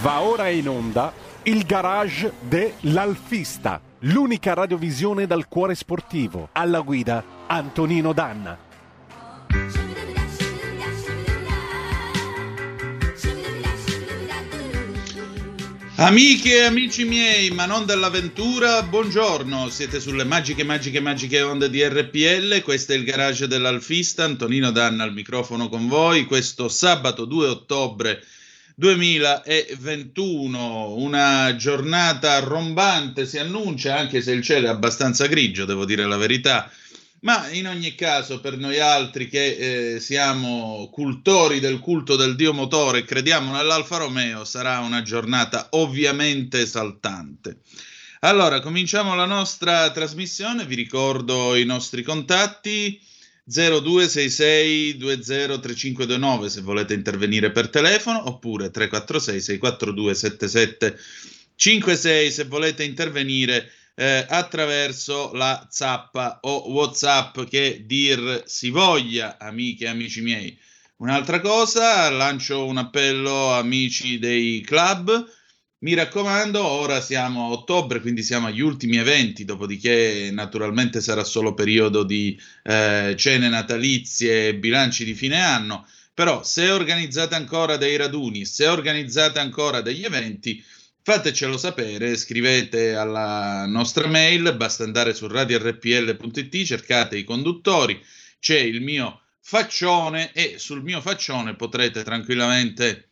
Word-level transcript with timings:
Va 0.00 0.22
ora 0.22 0.48
in 0.48 0.68
onda 0.68 1.12
il 1.42 1.64
garage 1.66 2.32
dell'Alfista, 2.40 3.80
l'unica 4.00 4.54
radiovisione 4.54 5.26
dal 5.26 5.46
cuore 5.46 5.74
sportivo. 5.74 6.48
Alla 6.52 6.80
guida 6.80 7.22
Antonino 7.46 8.14
Danna. 8.14 8.58
Amiche 15.96 16.56
e 16.56 16.64
amici 16.64 17.04
miei, 17.04 17.50
ma 17.50 17.66
non 17.66 17.84
dell'avventura, 17.84 18.82
buongiorno. 18.82 19.68
Siete 19.68 20.00
sulle 20.00 20.24
magiche, 20.24 20.64
magiche, 20.64 21.00
magiche 21.00 21.42
onde 21.42 21.68
di 21.68 21.86
RPL. 21.86 22.62
Questo 22.62 22.92
è 22.92 22.96
il 22.96 23.04
garage 23.04 23.46
dell'Alfista. 23.46 24.24
Antonino 24.24 24.70
Danna 24.70 25.04
al 25.04 25.12
microfono 25.12 25.68
con 25.68 25.88
voi. 25.88 26.24
Questo 26.24 26.68
sabato 26.68 27.26
2 27.26 27.46
ottobre 27.46 28.24
2021, 28.74 30.96
una 30.96 31.54
giornata 31.56 32.40
rombante 32.40 33.24
si 33.26 33.38
annuncia, 33.38 33.96
anche 33.96 34.20
se 34.20 34.32
il 34.32 34.42
cielo 34.42 34.66
è 34.66 34.70
abbastanza 34.70 35.26
grigio, 35.26 35.64
devo 35.64 35.84
dire 35.84 36.04
la 36.06 36.16
verità. 36.16 36.68
Ma 37.20 37.48
in 37.50 37.68
ogni 37.68 37.94
caso, 37.94 38.40
per 38.40 38.58
noi 38.58 38.80
altri 38.80 39.28
che 39.28 39.94
eh, 39.94 40.00
siamo 40.00 40.90
cultori 40.92 41.60
del 41.60 41.78
culto 41.78 42.16
del 42.16 42.34
Dio 42.36 42.52
motore 42.52 42.98
e 42.98 43.04
crediamo 43.04 43.52
nell'Alfa 43.52 43.96
Romeo, 43.96 44.44
sarà 44.44 44.80
una 44.80 45.00
giornata 45.02 45.68
ovviamente 45.70 46.60
esaltante. 46.60 47.60
Allora, 48.20 48.60
cominciamo 48.60 49.14
la 49.14 49.24
nostra 49.24 49.90
trasmissione. 49.90 50.66
Vi 50.66 50.74
ricordo 50.74 51.54
i 51.54 51.64
nostri 51.64 52.02
contatti 52.02 53.00
0266 53.46 54.96
203529 54.96 56.48
se 56.48 56.62
volete 56.62 56.94
intervenire 56.94 57.52
per 57.52 57.68
telefono 57.68 58.26
oppure 58.26 58.70
346 58.70 59.40
642 59.40 60.14
7756 60.14 62.30
se 62.30 62.44
volete 62.44 62.84
intervenire 62.84 63.70
eh, 63.96 64.26
attraverso 64.28 65.32
la 65.34 65.68
zappa 65.70 66.40
o 66.42 66.72
WhatsApp 66.72 67.44
che 67.44 67.84
dir 67.86 68.42
si 68.46 68.70
voglia, 68.70 69.38
amiche 69.38 69.84
e 69.84 69.88
amici 69.88 70.22
miei. 70.22 70.58
Un'altra 70.96 71.40
cosa, 71.40 72.08
lancio 72.08 72.64
un 72.64 72.78
appello 72.78 73.52
amici 73.52 74.18
dei 74.18 74.62
club. 74.62 75.22
Mi 75.84 75.92
raccomando, 75.92 76.66
ora 76.66 77.02
siamo 77.02 77.44
a 77.44 77.50
ottobre, 77.50 78.00
quindi 78.00 78.22
siamo 78.22 78.46
agli 78.46 78.62
ultimi 78.62 78.96
eventi, 78.96 79.44
dopodiché 79.44 80.30
naturalmente 80.32 81.02
sarà 81.02 81.24
solo 81.24 81.52
periodo 81.52 82.04
di 82.04 82.40
eh, 82.62 83.14
cene 83.18 83.50
natalizie 83.50 84.48
e 84.48 84.54
bilanci 84.54 85.04
di 85.04 85.12
fine 85.12 85.42
anno. 85.42 85.86
Però 86.14 86.42
se 86.42 86.70
organizzate 86.70 87.34
ancora 87.34 87.76
dei 87.76 87.96
raduni, 87.96 88.46
se 88.46 88.66
organizzate 88.66 89.40
ancora 89.40 89.82
degli 89.82 90.04
eventi, 90.04 90.64
Fatecelo 91.02 91.58
sapere, 91.58 92.16
scrivete 92.16 92.94
alla 92.94 93.66
nostra 93.66 94.06
mail, 94.06 94.54
basta 94.56 94.84
andare 94.84 95.12
su 95.12 95.26
radiorpl.it, 95.26 96.64
cercate 96.64 97.18
i 97.18 97.24
conduttori, 97.24 98.02
c'è 98.40 98.58
il 98.58 98.80
mio 98.80 99.20
faccione 99.38 100.32
e 100.32 100.54
sul 100.56 100.82
mio 100.82 101.02
faccione 101.02 101.56
potrete 101.56 102.02
tranquillamente 102.02 103.10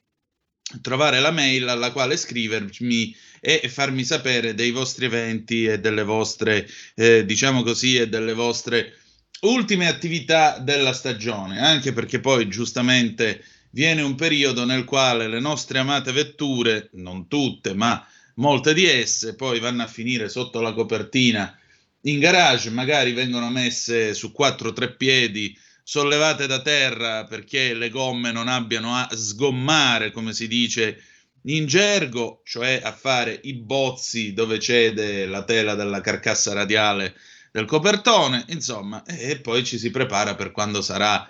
trovare 0.81 1.21
la 1.21 1.31
mail 1.31 1.69
alla 1.69 1.93
quale 1.93 2.17
scrivermi 2.17 3.15
e 3.41 3.69
farmi 3.69 4.05
sapere 4.05 4.55
dei 4.55 4.71
vostri 4.71 5.07
eventi 5.07 5.65
e 5.65 5.81
delle 5.81 6.05
vostre, 6.05 6.69
eh, 6.95 7.25
diciamo 7.25 7.63
così, 7.63 7.97
e 7.97 8.09
delle 8.09 8.35
vostre 8.35 8.97
ultime 9.41 9.89
attività 9.89 10.59
della 10.59 10.93
stagione, 10.93 11.61
anche 11.61 11.93
perché 11.93 12.21
poi 12.21 12.49
giustamente 12.49 13.45
viene 13.71 14.03
un 14.03 14.15
periodo 14.15 14.65
nel 14.65 14.85
quale 14.85 15.29
le 15.29 15.41
nostre 15.41 15.79
amate 15.79 16.13
vetture, 16.13 16.91
non 16.93 17.27
tutte, 17.27 17.75
ma 17.75 18.07
molte 18.37 18.75
di 18.75 18.85
esse, 18.85 19.35
poi 19.35 19.59
vanno 19.59 19.83
a 19.83 19.89
finire 19.89 20.29
sotto 20.29 20.61
la 20.61 20.73
copertina 20.73 21.57
in 22.03 22.19
garage, 22.19 22.71
magari 22.71 23.13
vengono 23.13 23.51
messe 23.51 24.15
su 24.15 24.33
quattro 24.33 24.73
tre 24.73 24.95
piedi, 24.95 25.57
sollevate 25.83 26.47
da 26.47 26.63
terra 26.63 27.25
perché 27.25 27.75
le 27.75 27.91
gomme 27.91 28.33
non 28.33 28.49
abbiano 28.49 28.95
a 28.95 29.09
sgommare, 29.13 30.11
come 30.11 30.33
si 30.33 30.49
dice 30.49 31.03
in 31.47 31.67
gergo, 31.67 32.43
cioè 32.45 32.81
a 32.83 32.93
fare 32.93 33.39
i 33.45 33.55
bozzi 33.55 34.33
dove 34.33 34.59
cede 34.61 35.27
la 35.27 35.45
tela 35.45 35.75
della 35.75 36.01
carcassa 36.01 36.53
radiale 36.53 37.15
del 37.51 37.65
copertone, 37.67 38.45
insomma, 38.49 39.05
e 39.05 39.41
poi 39.41 39.65
ci 39.65 39.79
si 39.79 39.91
prepara 39.91 40.35
per 40.35 40.53
quando 40.53 40.81
sarà 40.81 41.29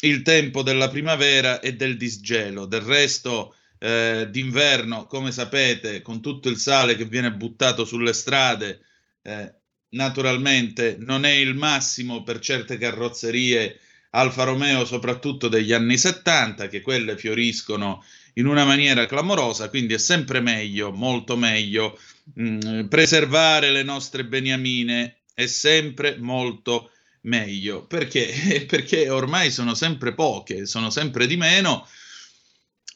il 0.00 0.22
tempo 0.22 0.62
della 0.62 0.88
primavera 0.88 1.60
e 1.60 1.74
del 1.74 1.96
disgelo. 1.96 2.66
Del 2.66 2.82
resto, 2.82 3.56
eh, 3.78 4.28
d'inverno, 4.30 5.06
come 5.06 5.32
sapete, 5.32 6.02
con 6.02 6.20
tutto 6.20 6.48
il 6.48 6.58
sale 6.58 6.96
che 6.96 7.06
viene 7.06 7.32
buttato 7.32 7.84
sulle 7.84 8.12
strade, 8.12 8.80
eh, 9.22 9.54
naturalmente 9.90 10.96
non 10.98 11.24
è 11.24 11.30
il 11.30 11.54
massimo 11.54 12.22
per 12.22 12.38
certe 12.38 12.78
carrozzerie 12.78 13.80
Alfa 14.16 14.44
Romeo, 14.44 14.86
soprattutto 14.86 15.48
degli 15.48 15.72
anni 15.72 15.98
70, 15.98 16.68
che 16.68 16.80
quelle 16.80 17.18
fioriscono 17.18 18.02
in 18.34 18.46
una 18.46 18.64
maniera 18.64 19.04
clamorosa, 19.04 19.68
quindi 19.68 19.92
è 19.94 19.98
sempre 19.98 20.40
meglio, 20.40 20.90
molto 20.90 21.36
meglio, 21.36 21.98
mh, 22.34 22.58
mm, 22.66 22.86
preservare 22.86 23.70
le 23.70 23.82
nostre 23.82 24.24
beniamine, 24.24 25.18
è 25.34 25.46
sempre 25.46 26.16
molto 26.18 26.92
meglio. 27.22 27.86
Perché? 27.86 28.64
Perché 28.66 29.10
ormai 29.10 29.50
sono 29.50 29.74
sempre 29.74 30.14
poche, 30.14 30.64
sono 30.64 30.88
sempre 30.88 31.26
di 31.26 31.36
meno. 31.36 31.86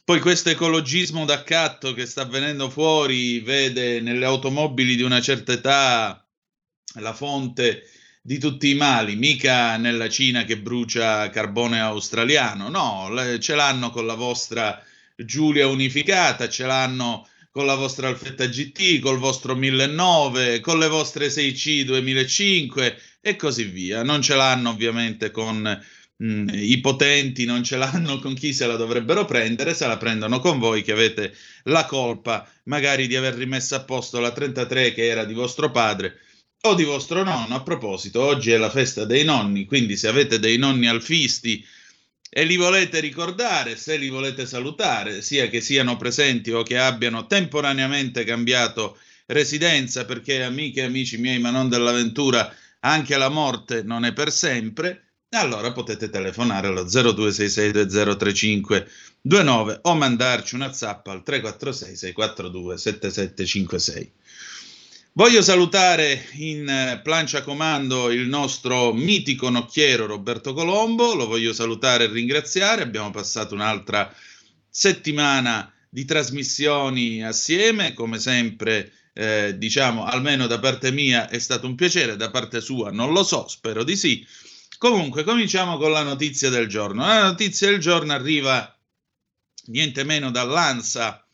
Poi 0.03 0.21
questo 0.21 0.49
ecologismo 0.49 1.27
d'accatto 1.27 1.93
che 1.93 2.07
sta 2.07 2.25
venendo 2.25 2.71
fuori 2.71 3.41
vede 3.41 4.01
nelle 4.01 4.25
automobili 4.25 4.97
di 4.97 5.03
una 5.03 5.21
certa 5.21 5.53
età 5.53 6.27
la 6.95 7.13
fonte 7.13 7.85
di 8.23 8.39
tutti 8.39 8.69
i 8.69 8.75
mali, 8.75 9.17
mica 9.17 9.77
nella 9.79 10.09
Cina 10.09 10.45
che 10.45 10.59
brucia 10.59 11.31
carbone 11.31 11.81
australiano, 11.81 12.69
no, 12.69 13.11
ce 13.39 13.55
l'hanno 13.55 13.91
con 13.91 14.05
la 14.05 14.15
vostra 14.15 14.83
Giulia 15.17 15.67
unificata, 15.67 16.49
ce 16.49 16.67
l'hanno 16.67 17.27
con 17.51 17.67
la 17.67 17.75
vostra 17.75 18.09
Alfetta 18.09 18.47
GT, 18.47 19.01
col 19.01 19.19
vostro 19.19 19.57
1009, 19.57 20.61
con 20.61 20.79
le 20.79 20.89
vostre 20.89 21.29
6C 21.29 21.83
2005 21.83 22.99
e 23.21 23.37
così 23.37 23.65
via. 23.65 24.03
Non 24.03 24.23
ce 24.23 24.37
l'hanno 24.37 24.71
ovviamente 24.71 25.31
con 25.31 25.57
mh, 26.17 26.25
mm, 26.25 26.49
i 26.53 26.79
potenti, 26.81 27.45
non 27.47 27.65
ce 27.65 27.77
l'hanno 27.77 28.19
con 28.21 28.35
chi 28.35 28.53
se 28.53 28.67
la 28.67 28.77
dovrebbero 28.77 29.25
prendere, 29.25 29.75
se 29.75 29.87
la 29.87 29.97
prendono 29.97 30.41
con 30.41 30.59
voi 30.59 30.83
che 30.83 30.93
avete 30.93 31.35
la 31.65 31.87
colpa 31.87 32.49
magari 32.65 33.07
di 33.09 33.17
aver 33.17 33.35
rimesso 33.35 33.75
a 33.75 33.81
posto 33.83 34.21
la 34.21 34.31
33 34.31 34.93
che 34.93 35.07
era 35.07 35.25
di 35.25 35.35
vostro 35.35 35.71
padre 35.71 36.19
o 36.63 36.75
di 36.75 36.85
vostro 36.85 37.23
nonno. 37.23 37.55
A 37.55 37.63
proposito, 37.63 38.23
oggi 38.23 38.51
è 38.51 38.57
la 38.57 38.71
festa 38.71 39.05
dei 39.05 39.25
nonni, 39.25 39.65
quindi 39.65 39.97
se 39.97 40.09
avete 40.09 40.39
dei 40.39 40.59
nonni 40.59 40.89
alfisti 40.89 41.65
e 42.29 42.45
li 42.45 42.57
volete 42.57 43.01
ricordare, 43.01 43.77
se 43.77 43.97
li 43.97 44.09
volete 44.09 44.47
salutare, 44.47 45.23
sia 45.23 45.49
che 45.49 45.61
siano 45.61 45.97
presenti 45.97 46.53
o 46.53 46.63
che 46.63 46.79
abbiano 46.79 47.27
temporaneamente 47.27 48.25
cambiato 48.25 48.99
residenza, 49.27 50.05
perché 50.05 50.43
amiche 50.43 50.81
e 50.81 50.85
amici 50.85 51.19
miei, 51.19 51.39
ma 51.39 51.51
non 51.51 51.69
dell'avventura, 51.69 52.53
anche 52.81 53.17
la 53.17 53.29
morte 53.29 53.83
non 53.83 54.05
è 54.05 54.13
per 54.13 54.31
sempre, 54.31 55.05
allora 55.31 55.73
potete 55.73 56.11
telefonare 56.11 56.69
allo 56.69 56.85
0266203529 56.85 59.79
o 59.83 59.95
mandarci 59.95 60.55
una 60.57 60.73
zappa 60.73 61.13
al 61.13 61.23
346 61.23 61.97
642 61.97 62.79
7756. 62.79 64.13
Voglio 65.13 65.43
salutare 65.43 66.29
in 66.35 66.69
eh, 66.69 67.01
plancia 67.03 67.43
comando 67.43 68.13
il 68.13 68.29
nostro 68.29 68.93
mitico 68.93 69.51
nocchiero 69.51 70.07
Roberto 70.07 70.53
Colombo, 70.53 71.15
lo 71.15 71.27
voglio 71.27 71.53
salutare 71.53 72.05
e 72.05 72.07
ringraziare, 72.07 72.83
abbiamo 72.83 73.11
passato 73.11 73.55
un'altra 73.55 74.15
settimana 74.69 75.73
di 75.89 76.05
trasmissioni 76.05 77.25
assieme, 77.25 77.93
come 77.93 78.21
sempre 78.21 78.93
eh, 79.13 79.59
diciamo, 79.59 80.05
almeno 80.05 80.47
da 80.47 80.61
parte 80.61 80.93
mia 80.93 81.29
è 81.29 81.41
stato 81.41 81.67
un 81.67 81.75
piacere, 81.75 82.15
da 82.15 82.31
parte 82.31 82.61
sua 82.61 82.93
non 82.93 83.13
lo 83.13 83.25
so, 83.25 83.49
spero 83.49 83.83
di 83.83 83.97
sì. 83.97 84.25
Comunque, 84.79 85.25
cominciamo 85.25 85.77
con 85.77 85.91
la 85.91 86.05
notizia 86.05 86.51
del 86.51 86.69
giorno. 86.69 87.05
La 87.05 87.25
notizia 87.25 87.69
del 87.69 87.81
giorno 87.81 88.13
arriva 88.13 88.75
niente 89.67 90.05
meno 90.05 90.31
dall'ANSA 90.31 91.27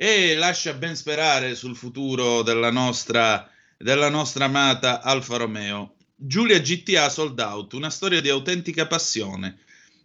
e 0.00 0.36
lascia 0.36 0.74
ben 0.74 0.94
sperare 0.94 1.56
sul 1.56 1.74
futuro 1.74 2.42
della 2.42 2.70
nostra, 2.70 3.50
della 3.76 4.08
nostra 4.08 4.44
amata 4.44 5.02
Alfa 5.02 5.38
Romeo. 5.38 5.96
Giulia 6.14 6.60
GTA 6.60 7.08
Sold 7.08 7.36
Out, 7.40 7.72
una 7.72 7.90
storia 7.90 8.20
di 8.20 8.28
autentica 8.28 8.86
passione. 8.86 9.58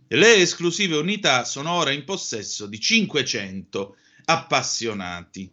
Le 0.08 0.38
esclusive 0.38 0.98
unità 0.98 1.44
sono 1.44 1.74
ora 1.74 1.92
in 1.92 2.06
possesso 2.06 2.66
di 2.66 2.80
500 2.80 3.96
appassionati. 4.26 5.52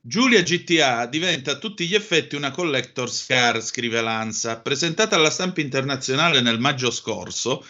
Giulia 0.00 0.42
GTA 0.42 1.06
diventa 1.06 1.52
a 1.52 1.58
tutti 1.58 1.86
gli 1.86 1.94
effetti 1.94 2.34
una 2.34 2.50
collector's 2.50 3.26
car, 3.26 3.62
scrive 3.62 4.00
Lanza. 4.00 4.58
Presentata 4.58 5.14
alla 5.14 5.30
stampa 5.30 5.60
internazionale 5.60 6.40
nel 6.40 6.58
maggio 6.58 6.90
scorso, 6.90 7.64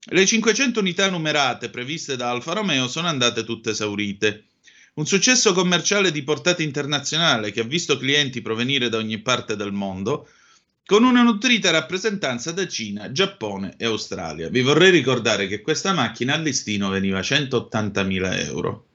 le 0.00 0.24
500 0.24 0.80
unità 0.80 1.10
numerate 1.10 1.68
previste 1.68 2.16
da 2.16 2.30
Alfa 2.30 2.54
Romeo 2.54 2.88
sono 2.88 3.08
andate 3.08 3.44
tutte 3.44 3.70
esaurite. 3.70 4.47
Un 4.98 5.06
successo 5.06 5.52
commerciale 5.52 6.10
di 6.10 6.24
portata 6.24 6.60
internazionale 6.60 7.52
che 7.52 7.60
ha 7.60 7.64
visto 7.64 7.96
clienti 7.96 8.42
provenire 8.42 8.88
da 8.88 8.96
ogni 8.96 9.18
parte 9.18 9.54
del 9.54 9.70
mondo, 9.70 10.28
con 10.84 11.04
una 11.04 11.22
nutrita 11.22 11.70
rappresentanza 11.70 12.50
da 12.50 12.66
Cina, 12.66 13.12
Giappone 13.12 13.74
e 13.76 13.84
Australia. 13.84 14.48
Vi 14.48 14.60
vorrei 14.60 14.90
ricordare 14.90 15.46
che 15.46 15.60
questa 15.60 15.92
macchina 15.92 16.34
al 16.34 16.42
listino 16.42 16.88
veniva 16.88 17.20
180.000 17.20 18.46
euro. 18.46 18.86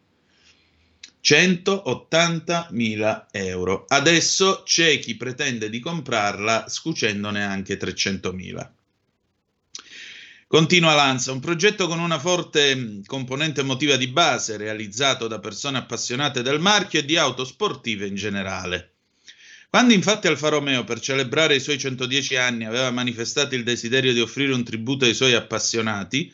180.000 1.24 3.26
euro. 3.32 3.86
Adesso 3.88 4.64
c'è 4.66 5.00
chi 5.00 5.16
pretende 5.16 5.70
di 5.70 5.80
comprarla 5.80 6.66
scucendone 6.68 7.46
anche 7.46 7.80
300.000. 7.80 8.70
Continua 10.54 10.94
Lanza, 10.94 11.32
un 11.32 11.40
progetto 11.40 11.88
con 11.88 12.00
una 12.00 12.20
forte 12.20 13.02
componente 13.08 13.62
emotiva 13.62 13.96
di 13.96 14.06
base, 14.06 14.56
realizzato 14.56 15.28
da 15.28 15.40
persone 15.40 15.80
appassionate 15.80 16.44
del 16.44 16.60
marchio 16.60 17.00
e 17.00 17.06
di 17.06 17.18
auto 17.18 17.44
sportive 17.44 18.06
in 18.06 18.14
generale. 18.14 18.92
Quando 19.68 19.96
infatti 19.96 20.28
Alfa 20.28 20.50
Romeo, 20.50 20.84
per 20.84 21.00
celebrare 21.00 21.56
i 21.56 21.60
suoi 21.60 21.80
110 21.80 22.36
anni, 22.36 22.66
aveva 22.66 22.92
manifestato 22.92 23.56
il 23.56 23.64
desiderio 23.64 24.14
di 24.14 24.22
offrire 24.22 24.54
un 24.54 24.64
tributo 24.64 25.06
ai 25.06 25.16
suoi 25.16 25.34
appassionati, 25.34 26.32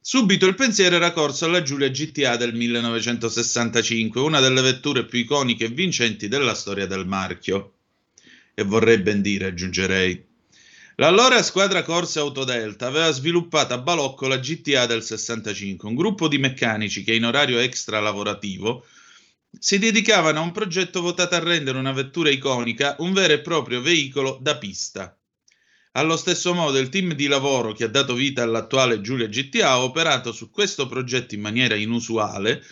Subito 0.00 0.46
il 0.46 0.54
pensiero 0.54 0.96
era 0.96 1.12
corso 1.12 1.44
alla 1.44 1.60
Giulia 1.60 1.90
GTA 1.90 2.36
del 2.36 2.54
1965, 2.54 4.18
una 4.22 4.40
delle 4.40 4.62
vetture 4.62 5.04
più 5.04 5.18
iconiche 5.18 5.66
e 5.66 5.68
vincenti 5.68 6.26
della 6.26 6.54
storia 6.54 6.86
del 6.86 7.06
marchio. 7.06 7.74
E 8.54 8.62
vorrei 8.62 8.98
ben 8.98 9.20
dire, 9.20 9.48
aggiungerei. 9.48 10.30
L'allora 11.02 11.42
squadra 11.42 11.82
Corse 11.82 12.20
Autodelta 12.20 12.86
aveva 12.86 13.10
sviluppato 13.10 13.74
a 13.74 13.78
Balocco 13.78 14.28
la 14.28 14.38
GTA 14.38 14.86
del 14.86 15.02
65, 15.02 15.88
un 15.88 15.96
gruppo 15.96 16.28
di 16.28 16.38
meccanici 16.38 17.02
che 17.02 17.12
in 17.12 17.24
orario 17.24 17.58
extra 17.58 17.98
lavorativo 17.98 18.86
si 19.50 19.80
dedicavano 19.80 20.38
a 20.38 20.42
un 20.42 20.52
progetto 20.52 21.00
votato 21.00 21.34
a 21.34 21.40
rendere 21.40 21.76
una 21.76 21.90
vettura 21.90 22.30
iconica 22.30 22.94
un 23.00 23.12
vero 23.12 23.32
e 23.32 23.40
proprio 23.40 23.80
veicolo 23.80 24.38
da 24.40 24.56
pista. 24.56 25.18
Allo 25.94 26.16
stesso 26.16 26.54
modo, 26.54 26.78
il 26.78 26.88
team 26.88 27.14
di 27.14 27.26
lavoro 27.26 27.72
che 27.72 27.82
ha 27.82 27.88
dato 27.88 28.14
vita 28.14 28.44
all'attuale 28.44 29.00
Giulia 29.00 29.26
GTA 29.26 29.70
ha 29.70 29.82
operato 29.82 30.30
su 30.30 30.50
questo 30.50 30.86
progetto 30.86 31.34
in 31.34 31.40
maniera 31.40 31.74
inusuale, 31.74 32.62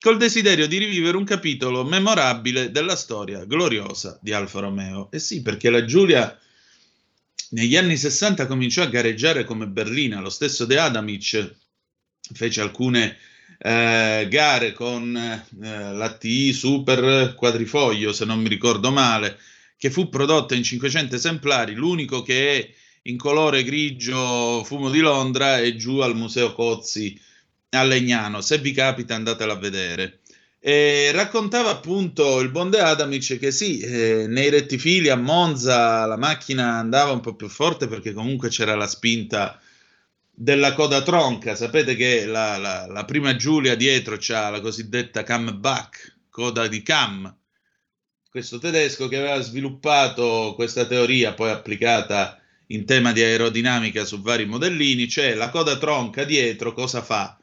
col 0.00 0.16
desiderio 0.16 0.66
di 0.66 0.78
rivivere 0.78 1.18
un 1.18 1.24
capitolo 1.24 1.84
memorabile 1.84 2.70
della 2.70 2.96
storia 2.96 3.44
gloriosa 3.44 4.18
di 4.22 4.32
Alfa 4.32 4.60
Romeo. 4.60 5.10
E 5.10 5.18
sì, 5.18 5.42
perché 5.42 5.68
la 5.68 5.84
Giulia 5.84 6.38
negli 7.54 7.76
anni 7.76 7.96
60 7.96 8.46
cominciò 8.46 8.82
a 8.82 8.88
gareggiare 8.88 9.44
come 9.44 9.66
berlina, 9.66 10.20
lo 10.20 10.30
stesso 10.30 10.64
De 10.64 10.78
Adamic 10.78 11.54
fece 12.32 12.60
alcune 12.60 13.16
eh, 13.58 14.26
gare 14.28 14.72
con 14.72 15.16
eh, 15.16 15.92
l'ATI 15.92 16.52
Super 16.52 17.34
Quadrifoglio, 17.34 18.12
se 18.12 18.24
non 18.24 18.40
mi 18.40 18.48
ricordo 18.48 18.90
male, 18.90 19.38
che 19.76 19.90
fu 19.90 20.08
prodotta 20.08 20.54
in 20.54 20.64
500 20.64 21.14
esemplari, 21.14 21.74
l'unico 21.74 22.22
che 22.22 22.58
è 22.58 22.74
in 23.02 23.16
colore 23.16 23.62
grigio 23.62 24.64
fumo 24.64 24.90
di 24.90 25.00
Londra 25.00 25.60
è 25.60 25.76
giù 25.76 25.98
al 25.98 26.16
Museo 26.16 26.54
Cozzi 26.54 27.20
a 27.70 27.82
Legnano. 27.84 28.40
Se 28.40 28.58
vi 28.58 28.72
capita 28.72 29.14
andatela 29.14 29.52
a 29.52 29.58
vedere. 29.58 30.20
E 30.66 31.12
raccontava 31.12 31.68
appunto 31.68 32.40
il 32.40 32.50
Bonde 32.50 32.80
Adamic 32.80 33.38
che 33.38 33.50
sì, 33.50 33.80
eh, 33.80 34.24
nei 34.26 34.48
rettifili 34.48 35.10
a 35.10 35.14
Monza 35.14 36.06
la 36.06 36.16
macchina 36.16 36.78
andava 36.78 37.12
un 37.12 37.20
po' 37.20 37.34
più 37.34 37.50
forte 37.50 37.86
perché 37.86 38.14
comunque 38.14 38.48
c'era 38.48 38.74
la 38.74 38.86
spinta 38.86 39.60
della 40.30 40.72
coda 40.72 41.02
tronca. 41.02 41.54
Sapete 41.54 41.94
che 41.96 42.24
la, 42.24 42.56
la, 42.56 42.86
la 42.86 43.04
prima 43.04 43.36
Giulia 43.36 43.74
dietro 43.74 44.16
c'ha 44.18 44.48
la 44.48 44.62
cosiddetta 44.62 45.22
cam 45.22 45.60
back, 45.60 46.16
coda 46.30 46.66
di 46.66 46.80
cam, 46.80 47.36
questo 48.30 48.58
tedesco 48.58 49.06
che 49.06 49.18
aveva 49.18 49.40
sviluppato 49.42 50.54
questa 50.54 50.86
teoria 50.86 51.34
poi 51.34 51.50
applicata 51.50 52.40
in 52.68 52.86
tema 52.86 53.12
di 53.12 53.20
aerodinamica 53.20 54.06
su 54.06 54.22
vari 54.22 54.46
modellini, 54.46 55.10
cioè 55.10 55.34
la 55.34 55.50
coda 55.50 55.76
tronca 55.76 56.24
dietro 56.24 56.72
cosa 56.72 57.02
fa? 57.02 57.38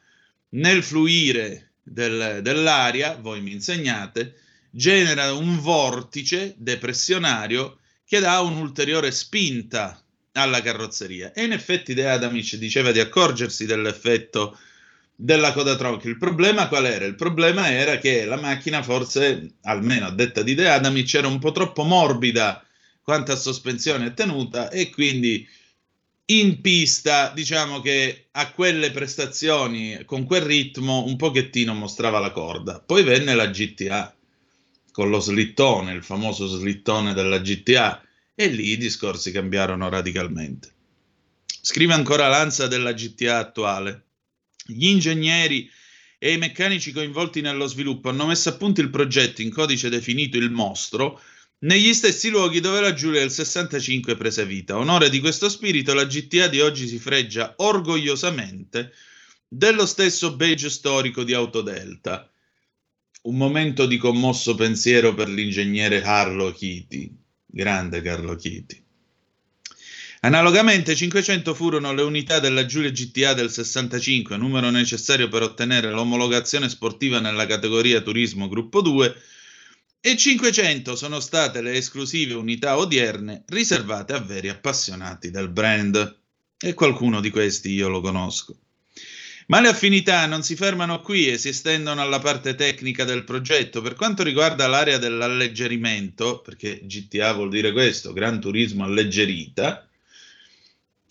Nel 0.48 0.82
fluire 0.82 1.71
del, 1.82 2.40
dell'aria, 2.42 3.16
voi 3.20 3.40
mi 3.40 3.52
insegnate, 3.52 4.34
genera 4.70 5.32
un 5.32 5.58
vortice 5.60 6.54
depressionario 6.56 7.78
che 8.04 8.20
dà 8.20 8.40
un'ulteriore 8.40 9.10
spinta 9.10 10.02
alla 10.32 10.62
carrozzeria. 10.62 11.32
E 11.32 11.44
in 11.44 11.52
effetti 11.52 11.94
De 11.94 12.08
Adamic 12.08 12.56
diceva 12.56 12.92
di 12.92 13.00
accorgersi 13.00 13.66
dell'effetto 13.66 14.58
della 15.14 15.52
coda 15.52 15.76
tronchi. 15.76 16.08
Il 16.08 16.18
problema 16.18 16.68
qual 16.68 16.86
era? 16.86 17.04
Il 17.04 17.14
problema 17.14 17.70
era 17.70 17.98
che 17.98 18.24
la 18.24 18.40
macchina, 18.40 18.82
forse, 18.82 19.54
almeno 19.62 20.06
a 20.06 20.10
detta 20.10 20.42
di 20.42 20.54
De 20.54 20.68
Adamic, 20.68 21.14
era 21.14 21.28
un 21.28 21.38
po' 21.38 21.52
troppo 21.52 21.84
morbida 21.84 22.64
quanto 23.02 23.32
a 23.32 23.36
sospensione 23.36 24.14
tenuta 24.14 24.70
e 24.70 24.90
quindi 24.90 25.46
in 26.26 26.60
pista, 26.60 27.32
diciamo 27.34 27.80
che 27.80 28.28
a 28.32 28.52
quelle 28.52 28.90
prestazioni, 28.90 30.02
con 30.04 30.24
quel 30.24 30.42
ritmo, 30.42 31.04
un 31.04 31.16
pochettino 31.16 31.74
mostrava 31.74 32.18
la 32.18 32.30
corda. 32.30 32.80
Poi 32.80 33.02
venne 33.02 33.34
la 33.34 33.48
GTA 33.48 34.14
con 34.92 35.10
lo 35.10 35.20
slittone, 35.20 35.92
il 35.92 36.04
famoso 36.04 36.46
slittone 36.46 37.14
della 37.14 37.38
GTA, 37.38 38.02
e 38.34 38.46
lì 38.48 38.70
i 38.70 38.76
discorsi 38.76 39.32
cambiarono 39.32 39.88
radicalmente. 39.88 40.70
Scrive 41.60 41.94
ancora 41.94 42.28
Lanza 42.28 42.66
della 42.66 42.92
GTA 42.92 43.38
attuale. 43.38 44.04
Gli 44.64 44.86
ingegneri 44.86 45.68
e 46.18 46.32
i 46.32 46.38
meccanici 46.38 46.92
coinvolti 46.92 47.40
nello 47.40 47.66
sviluppo 47.66 48.08
hanno 48.08 48.26
messo 48.26 48.48
a 48.48 48.54
punto 48.54 48.80
il 48.80 48.90
progetto 48.90 49.42
in 49.42 49.50
codice 49.50 49.88
definito 49.88 50.36
il 50.36 50.50
mostro 50.50 51.20
negli 51.62 51.92
stessi 51.94 52.28
luoghi 52.28 52.60
dove 52.60 52.80
la 52.80 52.94
Giulia 52.94 53.20
del 53.20 53.30
65 53.30 54.16
prese 54.16 54.46
vita. 54.46 54.78
Onore 54.78 55.10
di 55.10 55.20
questo 55.20 55.48
spirito, 55.48 55.94
la 55.94 56.06
GTA 56.06 56.48
di 56.48 56.60
oggi 56.60 56.86
si 56.86 56.98
freggia 56.98 57.54
orgogliosamente 57.56 58.92
dello 59.46 59.86
stesso 59.86 60.34
badge 60.34 60.70
storico 60.70 61.24
di 61.24 61.34
Autodelta. 61.34 62.28
Un 63.22 63.36
momento 63.36 63.86
di 63.86 63.98
commosso 63.98 64.54
pensiero 64.54 65.14
per 65.14 65.28
l'ingegnere 65.28 66.00
Carlo 66.00 66.52
Chiti, 66.52 67.14
grande 67.46 68.02
Carlo 68.02 68.34
Chiti. 68.34 68.80
Analogamente 70.24 70.94
500 70.94 71.54
furono 71.54 71.92
le 71.92 72.02
unità 72.02 72.38
della 72.38 72.64
Giulia 72.64 72.90
GTA 72.90 73.34
del 73.34 73.50
65, 73.50 74.36
numero 74.36 74.70
necessario 74.70 75.28
per 75.28 75.42
ottenere 75.42 75.90
l'omologazione 75.90 76.68
sportiva 76.68 77.20
nella 77.20 77.46
categoria 77.46 78.00
turismo 78.00 78.48
gruppo 78.48 78.80
2, 78.80 79.14
e 80.04 80.16
500 80.16 80.96
sono 80.96 81.20
state 81.20 81.62
le 81.62 81.74
esclusive 81.74 82.34
unità 82.34 82.76
odierne 82.76 83.44
riservate 83.46 84.12
a 84.12 84.18
veri 84.18 84.48
appassionati 84.48 85.30
del 85.30 85.48
brand. 85.48 86.18
E 86.58 86.74
qualcuno 86.74 87.20
di 87.20 87.30
questi 87.30 87.70
io 87.70 87.88
lo 87.88 88.00
conosco. 88.00 88.56
Ma 89.46 89.60
le 89.60 89.68
affinità 89.68 90.26
non 90.26 90.42
si 90.42 90.56
fermano 90.56 91.00
qui 91.00 91.28
e 91.28 91.38
si 91.38 91.48
estendono 91.48 92.00
alla 92.00 92.18
parte 92.18 92.56
tecnica 92.56 93.04
del 93.04 93.22
progetto. 93.22 93.80
Per 93.80 93.94
quanto 93.94 94.24
riguarda 94.24 94.66
l'area 94.66 94.98
dell'alleggerimento, 94.98 96.40
perché 96.40 96.80
GTA 96.82 97.32
vuol 97.32 97.50
dire 97.50 97.70
questo, 97.70 98.12
Gran 98.12 98.40
Turismo 98.40 98.82
alleggerita, 98.82 99.88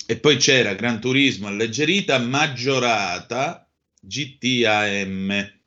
e 0.05 0.17
poi 0.17 0.36
c'era 0.36 0.74
Gran 0.74 1.00
Turismo 1.00 1.48
alleggerita, 1.48 2.17
maggiorata, 2.17 3.65
GTAM. 4.01 5.61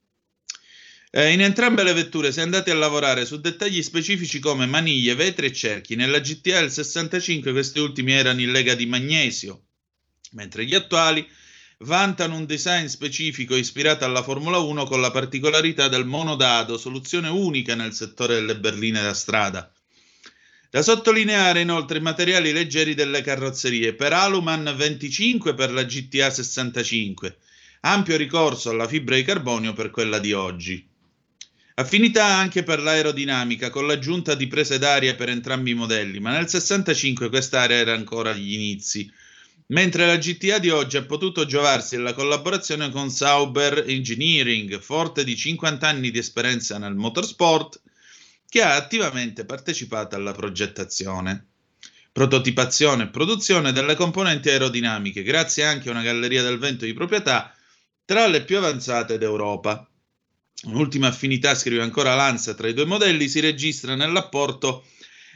Eh, 1.16 1.30
in 1.30 1.42
entrambe 1.42 1.84
le 1.84 1.92
vetture 1.92 2.32
si 2.32 2.40
è 2.40 2.42
andati 2.42 2.70
a 2.70 2.74
lavorare 2.74 3.24
su 3.24 3.38
dettagli 3.38 3.84
specifici 3.84 4.40
come 4.40 4.66
maniglie, 4.66 5.14
vetri 5.14 5.46
e 5.46 5.52
cerchi. 5.52 5.94
Nella 5.94 6.18
GTA 6.18 6.58
del 6.58 6.72
65 6.72 7.52
questi 7.52 7.78
ultimi 7.78 8.14
erano 8.14 8.40
in 8.40 8.50
lega 8.50 8.74
di 8.74 8.84
magnesio, 8.86 9.66
mentre 10.32 10.64
gli 10.64 10.74
attuali 10.74 11.24
vantano 11.78 12.34
un 12.34 12.46
design 12.46 12.86
specifico 12.86 13.54
ispirato 13.54 14.04
alla 14.04 14.24
Formula 14.24 14.58
1 14.58 14.86
con 14.86 15.00
la 15.00 15.12
particolarità 15.12 15.86
del 15.86 16.04
monodado, 16.04 16.76
soluzione 16.76 17.28
unica 17.28 17.76
nel 17.76 17.92
settore 17.92 18.34
delle 18.34 18.56
berline 18.56 19.00
da 19.00 19.14
strada. 19.14 19.72
Da 20.68 20.82
sottolineare 20.82 21.60
inoltre 21.60 21.98
i 21.98 22.02
materiali 22.02 22.50
leggeri 22.50 22.94
delle 22.94 23.22
carrozzerie 23.22 23.94
per 23.94 24.12
Aluman 24.12 24.74
25 24.76 25.54
per 25.54 25.70
la 25.70 25.84
GTA 25.84 26.30
65, 26.30 27.38
ampio 27.82 28.16
ricorso 28.16 28.70
alla 28.70 28.88
fibra 28.88 29.14
di 29.14 29.22
carbonio 29.22 29.74
per 29.74 29.90
quella 29.90 30.18
di 30.18 30.32
oggi. 30.32 30.90
Affinità 31.76 32.26
anche 32.26 32.62
per 32.62 32.80
l'aerodinamica 32.80 33.68
con 33.68 33.88
l'aggiunta 33.88 34.36
di 34.36 34.46
prese 34.46 34.78
d'aria 34.78 35.16
per 35.16 35.28
entrambi 35.28 35.72
i 35.72 35.74
modelli, 35.74 36.20
ma 36.20 36.30
nel 36.30 36.48
65 36.48 37.28
quest'area 37.28 37.76
era 37.76 37.94
ancora 37.94 38.30
agli 38.30 38.52
inizi, 38.52 39.12
mentre 39.66 40.06
la 40.06 40.16
GTA 40.16 40.58
di 40.58 40.70
oggi 40.70 40.98
ha 40.98 41.04
potuto 41.04 41.46
giovarsi 41.46 41.96
della 41.96 42.12
collaborazione 42.12 42.90
con 42.90 43.10
Sauber 43.10 43.82
Engineering, 43.88 44.78
forte 44.78 45.24
di 45.24 45.36
50 45.36 45.88
anni 45.88 46.12
di 46.12 46.18
esperienza 46.18 46.78
nel 46.78 46.94
motorsport, 46.94 47.82
che 48.48 48.62
ha 48.62 48.76
attivamente 48.76 49.44
partecipato 49.44 50.14
alla 50.14 50.30
progettazione, 50.30 51.44
prototipazione 52.12 53.02
e 53.02 53.08
produzione 53.08 53.72
delle 53.72 53.96
componenti 53.96 54.48
aerodinamiche, 54.48 55.24
grazie 55.24 55.64
anche 55.64 55.88
a 55.88 55.90
una 55.90 56.02
galleria 56.02 56.44
del 56.44 56.58
vento 56.58 56.84
di 56.84 56.92
proprietà 56.92 57.52
tra 58.04 58.28
le 58.28 58.44
più 58.44 58.58
avanzate 58.58 59.18
d'Europa. 59.18 59.88
Un'ultima 60.64 61.08
affinità, 61.08 61.54
scrive 61.54 61.82
ancora 61.82 62.14
Lanza, 62.14 62.54
tra 62.54 62.68
i 62.68 62.74
due 62.74 62.86
modelli 62.86 63.28
si 63.28 63.40
registra 63.40 63.94
nell'apporto 63.94 64.86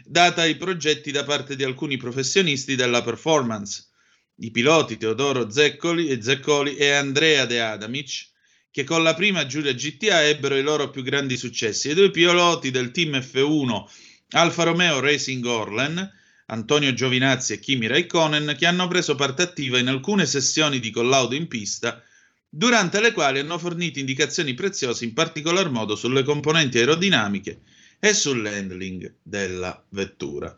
data 0.04 0.42
ai 0.42 0.56
progetti 0.56 1.10
da 1.10 1.24
parte 1.24 1.54
di 1.54 1.64
alcuni 1.64 1.96
professionisti 1.96 2.76
della 2.76 3.02
performance, 3.02 3.88
i 4.36 4.50
piloti 4.50 4.96
Teodoro 4.96 5.50
Zeccoli 5.50 6.08
e, 6.08 6.22
Zeccoli 6.22 6.76
e 6.76 6.90
Andrea 6.90 7.44
De 7.44 7.60
Adamic, 7.60 8.30
che 8.70 8.84
con 8.84 9.02
la 9.02 9.14
prima 9.14 9.44
Giulia 9.46 9.72
GTA 9.72 10.24
ebbero 10.24 10.56
i 10.56 10.62
loro 10.62 10.88
più 10.90 11.02
grandi 11.02 11.36
successi, 11.36 11.88
e 11.90 11.94
due 11.94 12.10
piloti 12.10 12.70
del 12.70 12.90
team 12.90 13.16
F1 13.16 13.84
Alfa 14.30 14.62
Romeo 14.62 15.00
Racing 15.00 15.44
Orlen, 15.44 16.16
Antonio 16.46 16.92
Giovinazzi 16.92 17.54
e 17.54 17.58
Kimi 17.58 17.86
Raikkonen, 17.86 18.54
che 18.58 18.66
hanno 18.66 18.86
preso 18.86 19.14
parte 19.14 19.42
attiva 19.42 19.78
in 19.78 19.88
alcune 19.88 20.26
sessioni 20.26 20.80
di 20.80 20.90
collaudo 20.90 21.34
in 21.34 21.48
pista, 21.48 22.02
durante 22.48 23.00
le 23.00 23.12
quali 23.12 23.38
hanno 23.38 23.58
fornito 23.58 23.98
indicazioni 23.98 24.54
preziose 24.54 25.04
in 25.04 25.12
particolar 25.12 25.70
modo 25.70 25.96
sulle 25.96 26.22
componenti 26.22 26.78
aerodinamiche 26.78 27.60
e 27.98 28.14
sull'handling 28.14 29.16
della 29.22 29.84
vettura. 29.90 30.56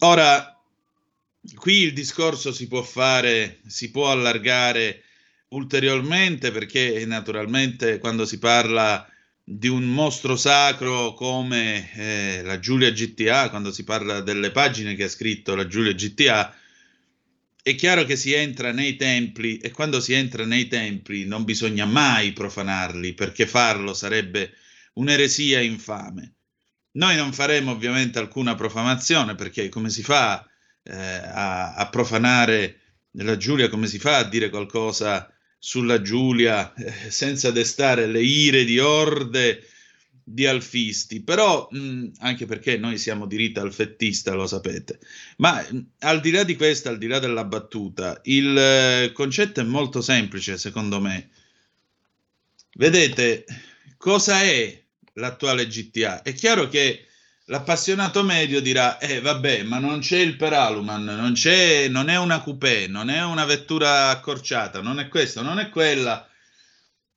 Ora, 0.00 0.60
qui 1.54 1.82
il 1.82 1.92
discorso 1.92 2.52
si 2.52 2.66
può 2.66 2.82
fare, 2.82 3.60
si 3.66 3.90
può 3.90 4.10
allargare 4.10 5.04
ulteriormente 5.48 6.50
perché 6.50 7.04
naturalmente 7.06 7.98
quando 7.98 8.24
si 8.24 8.38
parla 8.38 9.06
di 9.44 9.68
un 9.68 9.84
mostro 9.84 10.36
sacro 10.36 11.14
come 11.14 11.92
eh, 11.94 12.42
la 12.42 12.58
Giulia 12.58 12.90
GTA, 12.90 13.50
quando 13.50 13.72
si 13.72 13.84
parla 13.84 14.20
delle 14.20 14.50
pagine 14.50 14.94
che 14.94 15.04
ha 15.04 15.08
scritto 15.08 15.54
la 15.54 15.66
Giulia 15.66 15.92
GTA, 15.92 16.54
è 17.62 17.76
chiaro 17.76 18.04
che 18.04 18.16
si 18.16 18.32
entra 18.32 18.72
nei 18.72 18.96
templi 18.96 19.58
e 19.58 19.70
quando 19.70 20.00
si 20.00 20.12
entra 20.12 20.44
nei 20.44 20.66
templi 20.66 21.24
non 21.24 21.44
bisogna 21.44 21.84
mai 21.84 22.32
profanarli 22.32 23.14
perché 23.14 23.46
farlo 23.46 23.94
sarebbe 23.94 24.54
un'eresia 24.94 25.60
infame. 25.60 26.34
Noi 26.94 27.14
non 27.16 27.32
faremo 27.32 27.70
ovviamente 27.70 28.18
alcuna 28.18 28.56
profanazione 28.56 29.36
perché 29.36 29.68
come 29.68 29.90
si 29.90 30.02
fa 30.02 30.44
eh, 30.82 30.92
a, 30.92 31.74
a, 31.74 31.88
profanare 31.88 32.80
la 33.12 33.36
Giulia, 33.36 33.68
come 33.68 33.86
si 33.86 34.00
fa 34.00 34.18
a 34.18 34.24
dire 34.24 34.50
qualcosa 34.50 35.32
sulla 35.56 36.02
Giulia 36.02 36.74
eh, 36.74 37.10
senza 37.10 37.52
destare 37.52 38.06
le 38.06 38.22
ire 38.22 38.64
di 38.64 38.80
orde 38.80 39.68
di 40.24 40.46
alfisti, 40.46 41.22
però 41.22 41.68
mh, 41.70 42.12
anche 42.18 42.46
perché 42.46 42.76
noi 42.76 42.98
siamo 42.98 43.26
di 43.26 43.36
rita 43.36 43.60
alfettista, 43.60 44.34
lo 44.34 44.46
sapete. 44.46 44.98
Ma 45.38 45.60
mh, 45.68 45.78
al 46.00 46.20
di 46.20 46.30
là 46.30 46.44
di 46.44 46.56
questo, 46.56 46.88
al 46.88 46.98
di 46.98 47.06
là 47.06 47.18
della 47.18 47.44
battuta, 47.44 48.20
il 48.24 48.56
eh, 48.56 49.12
concetto 49.12 49.60
è 49.60 49.64
molto 49.64 50.00
semplice, 50.00 50.58
secondo 50.58 51.00
me. 51.00 51.30
Vedete, 52.74 53.44
cosa 53.96 54.42
è 54.42 54.82
l'attuale 55.14 55.66
GTA. 55.66 56.22
È 56.22 56.32
chiaro 56.32 56.68
che 56.68 57.06
l'appassionato 57.46 58.22
medio 58.22 58.60
dirà, 58.60 58.98
eh 58.98 59.20
vabbè, 59.20 59.62
ma 59.64 59.78
non 59.78 60.00
c'è 60.00 60.18
il 60.18 60.36
Peraluman, 60.36 61.04
non, 61.04 61.32
c'è, 61.34 61.88
non 61.88 62.08
è 62.08 62.16
una 62.16 62.40
coupé, 62.40 62.86
non 62.86 63.10
è 63.10 63.22
una 63.22 63.44
vettura 63.44 64.08
accorciata, 64.08 64.80
non 64.80 65.00
è 65.00 65.08
questo, 65.08 65.42
non 65.42 65.58
è 65.58 65.68
quella. 65.68 66.26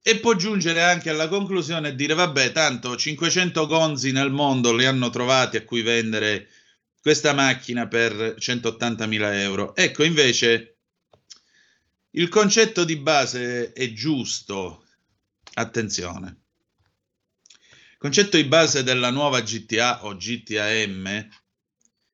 E 0.07 0.19
può 0.19 0.35
giungere 0.35 0.83
anche 0.83 1.09
alla 1.09 1.27
conclusione 1.27 1.89
e 1.89 1.95
dire, 1.95 2.13
vabbè, 2.13 2.51
tanto 2.51 2.95
500 2.95 3.65
gonzi 3.65 4.11
nel 4.11 4.29
mondo 4.29 4.71
li 4.71 4.85
hanno 4.85 5.09
trovati 5.09 5.57
a 5.57 5.63
cui 5.63 5.81
vendere 5.81 6.47
questa 7.01 7.33
macchina 7.33 7.87
per 7.87 8.35
180.000 8.37 9.33
euro. 9.39 9.75
Ecco, 9.75 10.03
invece, 10.03 10.77
il 12.11 12.29
concetto 12.29 12.83
di 12.83 12.97
base 12.97 13.73
è 13.73 13.91
giusto. 13.93 14.85
Attenzione 15.55 16.45
concetto 18.05 18.37
di 18.37 18.43
base 18.43 18.83
della 18.83 19.09
nuova 19.09 19.41
GTA 19.41 20.05
o 20.05 20.15
GTAM, 20.15 21.27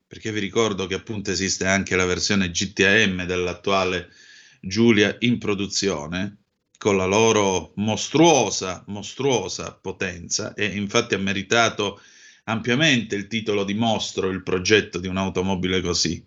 perché 0.08 0.32
vi 0.32 0.40
ricordo 0.40 0.88
che 0.88 0.94
appunto 0.94 1.32
esiste 1.32 1.66
anche 1.66 1.98
la 1.98 2.06
versione 2.06 2.50
GTAM 2.50 3.26
dell'attuale 3.26 4.10
Giulia 4.62 5.14
in 5.20 5.38
produzione, 5.38 6.41
con 6.82 6.98
la 6.98 7.06
loro 7.06 7.74
mostruosa, 7.76 8.84
mostruosa 8.88 9.72
potenza, 9.80 10.56
e 10.56 10.66
infatti 10.66 11.14
ha 11.14 11.20
meritato 11.20 12.02
ampiamente 12.46 13.16
il 13.16 13.28
titolo 13.28 13.64
di 13.64 13.76
mostro 13.76 14.30
il 14.30 14.42
progetto 14.42 14.98
di 14.98 15.06
un'automobile 15.06 15.80
così. 15.80 16.26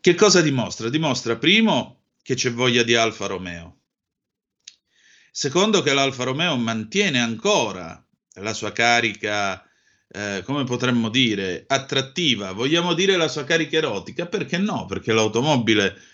Che 0.00 0.14
cosa 0.16 0.40
dimostra? 0.40 0.88
Dimostra 0.88 1.36
primo 1.36 2.06
che 2.22 2.34
c'è 2.34 2.50
voglia 2.52 2.82
di 2.82 2.96
Alfa 2.96 3.26
Romeo. 3.26 3.82
Secondo 5.30 5.80
che 5.82 5.94
l'Alfa 5.94 6.24
Romeo 6.24 6.56
mantiene 6.56 7.20
ancora 7.20 8.04
la 8.40 8.54
sua 8.54 8.72
carica, 8.72 9.64
eh, 10.08 10.42
come 10.44 10.64
potremmo 10.64 11.08
dire, 11.08 11.62
attrattiva, 11.68 12.50
vogliamo 12.50 12.94
dire 12.94 13.16
la 13.16 13.28
sua 13.28 13.44
carica 13.44 13.76
erotica, 13.76 14.26
perché 14.26 14.58
no? 14.58 14.86
Perché 14.86 15.12
l'automobile 15.12 16.10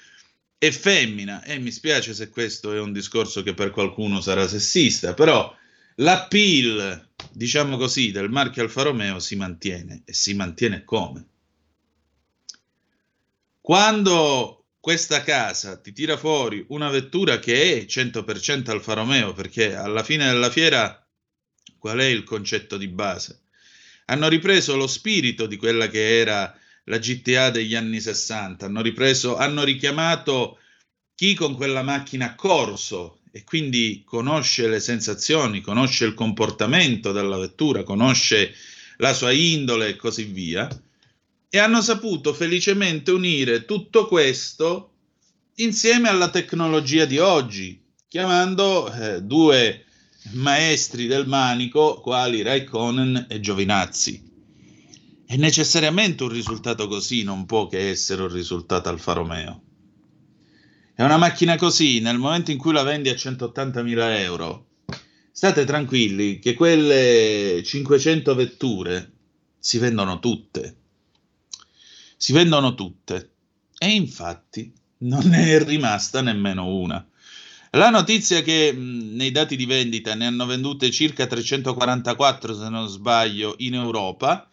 è 0.59 0.71
femmina 0.71 1.43
e 1.45 1.59
mi 1.59 1.71
spiace 1.71 2.15
se 2.15 2.29
questo 2.31 2.73
è 2.73 2.81
un 2.81 2.93
discorso 2.93 3.43
che 3.43 3.55
per 3.55 3.71
qualcuno 3.71 4.21
sarà 4.21 4.47
sessista, 4.49 5.15
però 5.15 5.55
l'appeal, 5.97 7.09
diciamo 7.31 7.77
così, 7.77 8.11
del 8.11 8.31
marchio 8.31 8.63
Alfa 8.63 8.83
Romeo 8.83 9.19
si 9.21 9.37
mantiene 9.37 10.03
e 10.05 10.13
si 10.13 10.35
mantiene 10.35 10.85
come? 10.85 11.27
Quando 13.61 14.65
questa 14.81 15.23
casa 15.23 15.79
ti 15.79 15.93
tira 15.93 16.17
fuori 16.17 16.65
una 16.69 16.89
vettura 16.89 17.39
che 17.39 17.81
è 17.81 17.85
100% 17.85 18.71
Alfa 18.71 18.95
Romeo, 18.95 19.33
perché 19.33 19.75
alla 19.75 20.03
fine 20.03 20.27
della 20.27 20.51
fiera 20.51 21.03
Qual 21.79 21.99
è 21.99 22.05
il 22.05 22.25
concetto 22.25 22.77
di 22.77 22.89
base? 22.89 23.43
Hanno 24.07 24.29
ripreso 24.29 24.77
lo 24.77 24.89
spirito 24.89 25.47
di 25.47 25.57
quella 25.57 25.89
che 25.89 26.19
era 26.19 26.59
la 26.89 26.99
GTA 26.99 27.51
degli 27.51 27.75
anni 27.75 28.01
60, 28.01 28.67
hanno 28.67 28.83
ripreso, 28.83 29.37
hanno 29.37 29.63
richiamato 29.63 30.59
chi 31.15 31.35
con 31.35 31.55
quella 31.55 31.83
macchina 31.83 32.27
ha 32.27 32.35
corso 32.35 33.21
e 33.31 33.45
quindi 33.45 34.03
conosce 34.05 34.69
le 34.69 34.81
sensazioni, 34.81 35.61
conosce 35.61 36.07
il 36.07 36.15
comportamento 36.15 37.13
della 37.13 37.37
vettura, 37.37 37.83
conosce 37.83 38.55
la 38.99 39.13
sua 39.13 39.33
indole 39.33 39.89
e 39.89 39.97
così 39.97 40.25
via, 40.25 40.69
e 41.51 41.59
hanno 41.59 41.83
saputo 41.83 42.33
felicemente 42.33 43.11
unire 43.11 43.65
tutto 43.65 44.07
questo 44.07 44.93
insieme 45.57 46.09
alla 46.09 46.31
tecnologia 46.31 47.05
di 47.05 47.19
oggi, 47.19 47.81
chiamando 48.09 48.93
eh, 48.93 49.23
due 49.23 49.85
maestri 50.33 51.07
del 51.07 51.27
manico 51.27 52.01
quali 52.01 52.43
Raikkonen 52.43 53.27
e 53.29 53.41
Giovinazzi. 53.41 54.28
E 55.31 55.37
necessariamente 55.37 56.23
un 56.23 56.31
risultato 56.31 56.89
così 56.89 57.23
non 57.23 57.45
può 57.45 57.67
che 57.67 57.91
essere 57.91 58.23
un 58.23 58.33
risultato 58.33 58.89
Alfa 58.89 59.13
Romeo. 59.13 59.63
È 60.95 61.05
una 61.05 61.19
macchina 61.19 61.57
così, 61.57 62.01
nel 62.01 62.17
momento 62.17 62.51
in 62.51 62.57
cui 62.57 62.73
la 62.73 62.83
vendi 62.83 63.11
a 63.11 63.13
180.000 63.13 64.21
euro, 64.21 64.69
state 65.31 65.67
tranquilli 65.67 66.39
che 66.39 66.55
quelle 66.55 67.63
500 67.63 68.35
vetture 68.35 69.13
si 69.59 69.77
vendono 69.77 70.19
tutte. 70.19 70.77
Si 72.17 72.33
vendono 72.33 72.75
tutte. 72.75 73.33
E 73.77 73.91
infatti 73.91 74.73
non 75.01 75.27
ne 75.27 75.45
è 75.45 75.63
rimasta 75.63 76.23
nemmeno 76.23 76.69
una. 76.75 77.07
La 77.73 77.91
notizia 77.91 78.41
che 78.41 78.73
mh, 78.73 79.15
nei 79.15 79.31
dati 79.31 79.57
di 79.57 79.67
vendita 79.67 80.15
ne 80.15 80.25
hanno 80.25 80.47
vendute 80.47 80.91
circa 80.91 81.27
344, 81.27 82.55
se 82.55 82.69
non 82.71 82.89
sbaglio, 82.89 83.57
in 83.59 83.75
Europa, 83.75 84.48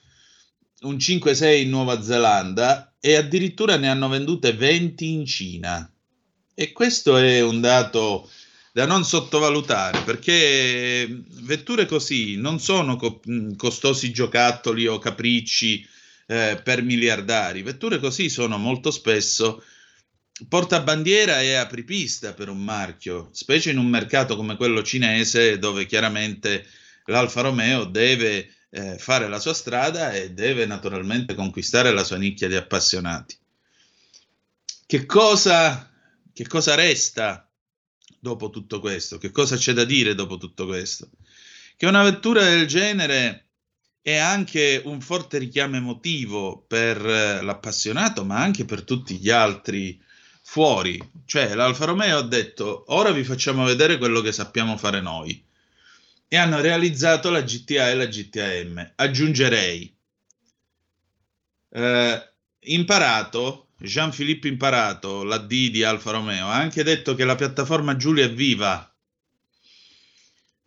un 0.82 0.96
5-6 0.96 1.62
in 1.62 1.70
Nuova 1.70 2.02
Zelanda 2.02 2.96
e 3.00 3.16
addirittura 3.16 3.78
ne 3.78 3.90
hanno 3.90 4.10
vendute 4.10 4.54
20 4.54 5.12
in 5.12 5.26
Cina. 5.26 5.92
E 6.54 6.72
questo 6.72 7.18
è 7.18 7.42
un 7.42 7.62
dato 7.62 8.30
da 8.72 8.86
non 8.86 9.06
sottovalutare 9.06 10.02
perché 10.02 11.08
vetture 11.44 11.86
così 11.86 12.36
non 12.36 12.60
sono 12.60 12.98
co- 12.98 13.22
costosi 13.56 14.12
giocattoli 14.12 14.86
o 14.86 15.00
capricci 15.00 15.88
eh, 16.28 16.60
per 16.62 16.82
miliardari, 16.82 17.62
vetture 17.62 18.00
così 18.00 18.30
sono 18.30 18.58
molto 18.58 18.92
spesso 18.92 19.64
portabandiera 20.50 21.42
e 21.42 21.54
apripista 21.54 22.34
per 22.34 22.50
un 22.50 22.62
marchio, 22.62 23.30
specie 23.32 23.72
in 23.72 23.78
un 23.78 23.88
mercato 23.88 24.36
come 24.36 24.58
quello 24.58 24.84
cinese 24.84 25.58
dove 25.58 25.86
chiaramente 25.86 26.66
l'Alfa 27.06 27.42
Romeo 27.42 27.86
deve 27.86 28.55
eh, 28.76 28.98
fare 28.98 29.30
la 29.30 29.40
sua 29.40 29.54
strada 29.54 30.12
e 30.12 30.32
deve 30.32 30.66
naturalmente 30.66 31.34
conquistare 31.34 31.92
la 31.92 32.04
sua 32.04 32.18
nicchia 32.18 32.50
di 32.50 32.56
appassionati. 32.56 33.38
Che 34.86 35.06
cosa, 35.06 35.90
che 36.34 36.46
cosa 36.46 36.76
resta 36.76 37.50
dopo 38.20 38.50
tutto 38.50 38.82
questo? 38.82 39.18
Che 39.18 39.32
cosa 39.32 39.56
c'è 39.56 39.72
da 39.72 39.86
dire 39.86 40.14
dopo 40.14 40.36
tutto 40.36 40.66
questo? 40.66 41.10
Che 41.78 41.86
una 41.86 42.04
vettura 42.04 42.44
del 42.44 42.68
genere 42.68 43.46
è 44.02 44.18
anche 44.18 44.82
un 44.84 45.00
forte 45.00 45.38
richiamo 45.38 45.78
emotivo 45.78 46.66
per 46.68 46.98
eh, 47.04 47.42
l'appassionato, 47.42 48.26
ma 48.26 48.42
anche 48.42 48.66
per 48.66 48.84
tutti 48.84 49.16
gli 49.18 49.30
altri 49.30 50.00
fuori. 50.42 51.02
Cioè, 51.26 51.56
l'Alfa 51.56 51.86
Romeo 51.86 52.18
ha 52.18 52.28
detto: 52.28 52.84
ora 52.88 53.12
vi 53.12 53.24
facciamo 53.24 53.64
vedere 53.64 53.98
quello 53.98 54.20
che 54.20 54.34
sappiamo 54.34 54.78
fare 54.78 55.00
noi. 55.00 55.42
E 56.36 56.38
hanno 56.38 56.60
realizzato 56.60 57.30
la 57.30 57.42
GTA 57.42 57.90
e 57.90 57.96
la 57.96 58.08
GTAM. 58.08 58.92
Aggiungerei, 58.96 59.98
eh, 61.70 62.34
imparato, 62.60 63.70
Jean-Philippe 63.78 64.50
Imparato, 64.50 65.24
la 65.24 65.38
D 65.38 65.70
di 65.70 65.84
Alfa 65.84 66.12
Romeo, 66.12 66.48
ha 66.48 66.56
anche 66.56 66.84
detto 66.84 67.16
che 67.16 67.24
la 67.24 67.36
piattaforma 67.36 67.96
Giulia 67.96 68.26
è 68.26 68.34
viva. 68.34 68.94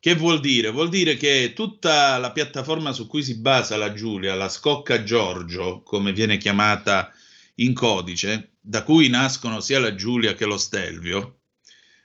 Che 0.00 0.14
vuol 0.14 0.40
dire? 0.40 0.70
Vuol 0.70 0.88
dire 0.88 1.16
che 1.16 1.52
tutta 1.54 2.16
la 2.16 2.32
piattaforma 2.32 2.92
su 2.92 3.06
cui 3.06 3.22
si 3.22 3.38
basa 3.38 3.76
la 3.76 3.92
Giulia, 3.92 4.34
la 4.34 4.48
Scocca 4.48 5.02
Giorgio, 5.02 5.82
come 5.82 6.14
viene 6.14 6.38
chiamata 6.38 7.12
in 7.56 7.75
codice, 7.75 8.52
da 8.58 8.84
cui 8.84 9.08
nascono 9.10 9.60
sia 9.60 9.80
la 9.80 9.94
Giulia 9.94 10.32
che 10.32 10.46
lo 10.46 10.56
Stelvio, 10.56 11.40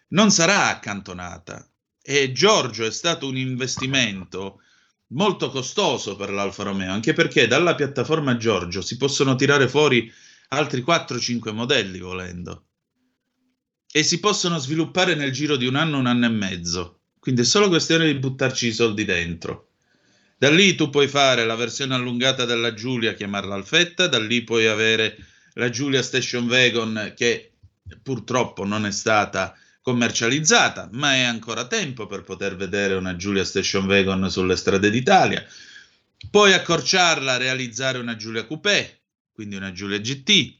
non 0.09 0.31
sarà 0.31 0.67
accantonata. 0.67 1.65
E 2.05 2.33
Giorgio 2.33 2.85
è 2.85 2.91
stato 2.91 3.27
un 3.27 3.37
investimento 3.37 4.61
molto 5.13 5.49
costoso 5.49 6.17
per 6.17 6.31
l'Alfa 6.31 6.63
Romeo, 6.63 6.91
anche 6.91 7.13
perché 7.13 7.47
dalla 7.47 7.75
piattaforma 7.75 8.35
Giorgio 8.35 8.81
si 8.81 8.97
possono 8.97 9.35
tirare 9.35 9.69
fuori 9.69 10.11
altri 10.49 10.81
4-5 10.81 11.53
modelli 11.53 11.99
volendo 11.99 12.65
e 13.95 14.01
si 14.01 14.19
possono 14.19 14.57
sviluppare 14.57 15.13
nel 15.13 15.31
giro 15.31 15.55
di 15.55 15.67
un 15.67 15.75
anno, 15.75 15.99
un 15.99 16.07
anno 16.07 16.25
e 16.25 16.29
mezzo. 16.29 17.01
Quindi 17.19 17.41
è 17.41 17.45
solo 17.45 17.69
questione 17.69 18.07
di 18.07 18.17
buttarci 18.17 18.67
i 18.67 18.73
soldi 18.73 19.05
dentro. 19.05 19.69
Da 20.35 20.49
lì 20.49 20.73
tu 20.73 20.89
puoi 20.89 21.07
fare 21.07 21.45
la 21.45 21.55
versione 21.55 21.93
allungata 21.93 22.43
della 22.43 22.73
Giulia, 22.73 23.13
chiamarla 23.13 23.53
Alfetta, 23.53 24.07
da 24.07 24.19
lì 24.19 24.43
puoi 24.43 24.65
avere 24.65 25.15
la 25.53 25.69
Giulia 25.69 26.01
Station 26.01 26.47
Wagon 26.47 27.13
che 27.15 27.53
purtroppo 28.01 28.65
non 28.65 28.87
è 28.87 28.91
stata 28.91 29.55
commercializzata, 29.83 30.89
ma 30.93 31.13
è 31.13 31.23
ancora 31.23 31.67
tempo 31.67 32.07
per 32.07 32.21
poter 32.21 32.55
vedere 32.55 32.95
una 32.95 33.17
Giulia 33.17 33.43
Station 33.43 33.85
Wagon 33.85 34.31
sulle 34.31 34.55
strade 34.55 34.89
d'Italia. 34.89 35.45
Puoi 36.31 36.53
accorciarla, 36.53 37.35
realizzare 37.35 37.97
una 37.97 38.15
Giulia 38.15 38.45
Coupé, 38.45 39.01
quindi 39.33 39.57
una 39.57 39.73
Giulia 39.73 39.99
GT. 39.99 40.57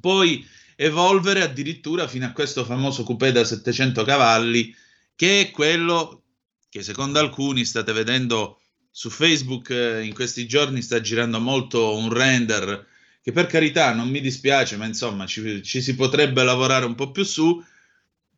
Puoi 0.00 0.44
evolvere 0.74 1.42
addirittura 1.42 2.08
fino 2.08 2.24
a 2.24 2.32
questo 2.32 2.64
famoso 2.64 3.02
coupé 3.02 3.30
da 3.30 3.44
700 3.44 4.02
cavalli, 4.04 4.74
che 5.14 5.42
è 5.42 5.50
quello 5.50 6.22
che 6.70 6.82
secondo 6.82 7.18
alcuni 7.18 7.66
state 7.66 7.92
vedendo 7.92 8.60
su 8.90 9.10
Facebook 9.10 9.68
eh, 9.68 10.02
in 10.02 10.14
questi 10.14 10.46
giorni 10.46 10.80
sta 10.80 11.00
girando 11.02 11.38
molto 11.38 11.94
un 11.94 12.10
render 12.10 12.86
che 13.22 13.32
per 13.32 13.46
carità 13.46 13.92
non 13.92 14.08
mi 14.08 14.20
dispiace, 14.22 14.78
ma 14.78 14.86
insomma 14.86 15.26
ci, 15.26 15.62
ci 15.62 15.82
si 15.82 15.94
potrebbe 15.94 16.42
lavorare 16.42 16.86
un 16.86 16.94
po' 16.94 17.10
più 17.10 17.22
su, 17.22 17.62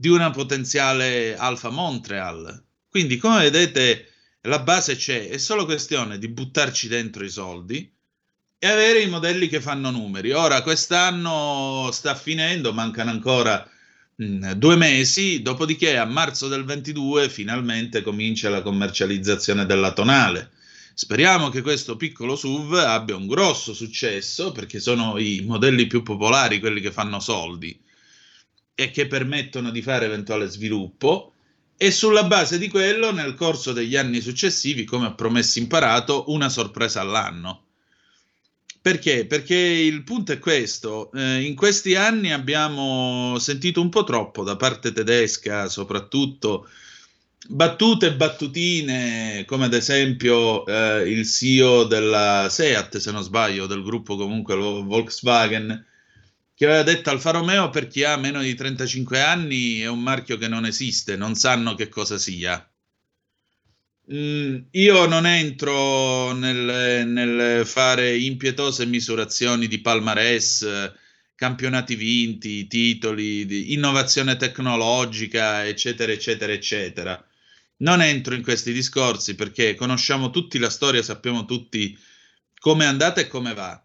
di 0.03 0.09
una 0.09 0.33
potenziale 0.33 1.37
Alfa 1.37 1.71
Montreal. 1.71 2.61
Quindi, 2.89 3.19
come 3.19 3.43
vedete, 3.43 4.09
la 4.41 4.59
base 4.59 4.97
c'è, 4.97 5.29
è 5.29 5.39
solo 5.39 5.65
questione 5.65 6.19
di 6.19 6.27
buttarci 6.27 6.89
dentro 6.89 7.25
i 7.25 7.29
soldi 7.29 7.89
e 8.59 8.67
avere 8.67 9.01
i 9.01 9.09
modelli 9.09 9.47
che 9.47 9.61
fanno 9.61 9.93
numeri. 9.93 10.33
Ora, 10.33 10.61
quest'anno 10.63 11.89
sta 11.93 12.17
finendo, 12.17 12.73
mancano 12.73 13.11
ancora 13.11 13.65
mh, 14.17 14.25
mm, 14.25 14.51
due 14.55 14.75
mesi, 14.75 15.41
dopodiché 15.41 15.97
a 15.97 16.05
marzo 16.05 16.49
del 16.49 16.65
22 16.65 17.29
finalmente 17.29 18.03
comincia 18.03 18.51
la 18.51 18.61
commercializzazione 18.61 19.67
della 19.67 19.93
tonale. 19.93 20.51
Speriamo 20.95 21.49
che 21.49 21.63
questo 21.63 21.95
piccolo 21.95 22.35
SUV 22.35 22.73
abbia 22.73 23.15
un 23.15 23.29
grosso 23.29 23.73
successo 23.73 24.51
perché 24.51 24.81
sono 24.81 25.17
i 25.19 25.45
modelli 25.47 25.87
più 25.87 26.03
popolari, 26.03 26.59
quelli 26.59 26.81
che 26.81 26.91
fanno 26.91 27.21
soldi 27.21 27.91
e 28.75 28.91
che 28.91 29.07
permettono 29.07 29.71
di 29.71 29.83
fare 29.83 30.07
eventuale 30.07 30.49
sviluppo 30.49 31.33
e 31.77 31.91
sulla 31.91 32.25
base 32.25 32.59
di 32.59 32.69
quello 32.69 33.13
nel 33.13 33.35
corso 33.35 33.73
degli 33.73 33.97
anni 33.97 34.21
successivi, 34.21 34.85
come 34.85 35.07
ha 35.07 35.15
promesso 35.15 35.59
imparato, 35.59 36.25
una 36.29 36.49
sorpresa 36.49 37.01
all'anno. 37.01 37.65
Perché? 38.81 39.27
Perché 39.27 39.57
il 39.57 40.03
punto 40.03 40.33
è 40.33 40.39
questo, 40.39 41.11
eh, 41.13 41.43
in 41.43 41.55
questi 41.55 41.95
anni 41.95 42.33
abbiamo 42.33 43.39
sentito 43.39 43.81
un 43.81 43.89
po' 43.89 44.05
troppo 44.05 44.43
da 44.43 44.57
parte 44.57 44.93
tedesca 44.93 45.69
soprattutto 45.69 46.69
battute 47.49 48.07
e 48.07 48.15
battutine 48.15 49.45
come 49.47 49.65
ad 49.65 49.75
esempio 49.75 50.65
eh, 50.67 51.09
il 51.09 51.29
CEO 51.29 51.85
della 51.85 52.49
Seat 52.49 52.99
se 52.99 53.11
non 53.11 53.23
sbaglio 53.23 53.67
del 53.67 53.83
gruppo 53.83 54.17
comunque 54.17 54.55
Volkswagen 54.55 55.85
che 56.55 56.65
aveva 56.67 56.83
detto 56.83 57.11
Alfa 57.11 57.31
Romeo 57.31 57.71
per 57.71 57.89
chi 57.89 58.05
ha 58.05 58.17
meno 58.17 58.41
di 58.43 58.55
35 58.55 59.21
anni 59.21 59.81
è 59.81 59.89
un 59.89 60.01
marchio 60.01 60.37
che 60.37 60.49
non 60.49 60.67
esiste, 60.67 61.17
non 61.17 61.35
sanno 61.35 61.75
che 61.75 61.89
cosa 61.89 62.19
sia. 62.19 62.67
Mm, 64.13 64.57
io 64.73 65.07
non 65.07 65.27
entro 65.27 66.33
nel, 66.33 67.07
nel, 67.07 67.65
fare 67.67 68.17
impietose 68.17 68.85
misurazioni 68.85 69.69
di 69.69 69.81
palmarès, 69.81 70.93
campionati 71.35 71.95
vinti, 71.95 72.67
titoli, 72.67 73.73
innovazione 73.73 74.37
tecnologica, 74.37 75.67
eccetera, 75.67 76.13
eccetera, 76.13 76.53
eccetera. 76.53 77.27
Non 77.79 78.03
entro 78.03 78.35
in 78.35 78.43
questi 78.43 78.73
discorsi 78.73 79.35
perché 79.35 79.75
conosciamo 79.75 80.31
tutti 80.31 80.59
la 80.59 80.71
storia, 80.71 81.03
sappiamo 81.03 81.45
tutti 81.45 81.99
come 82.59 82.85
è 82.85 82.89
andata 82.89 83.21
e 83.21 83.29
come 83.29 83.55
va. 83.55 83.85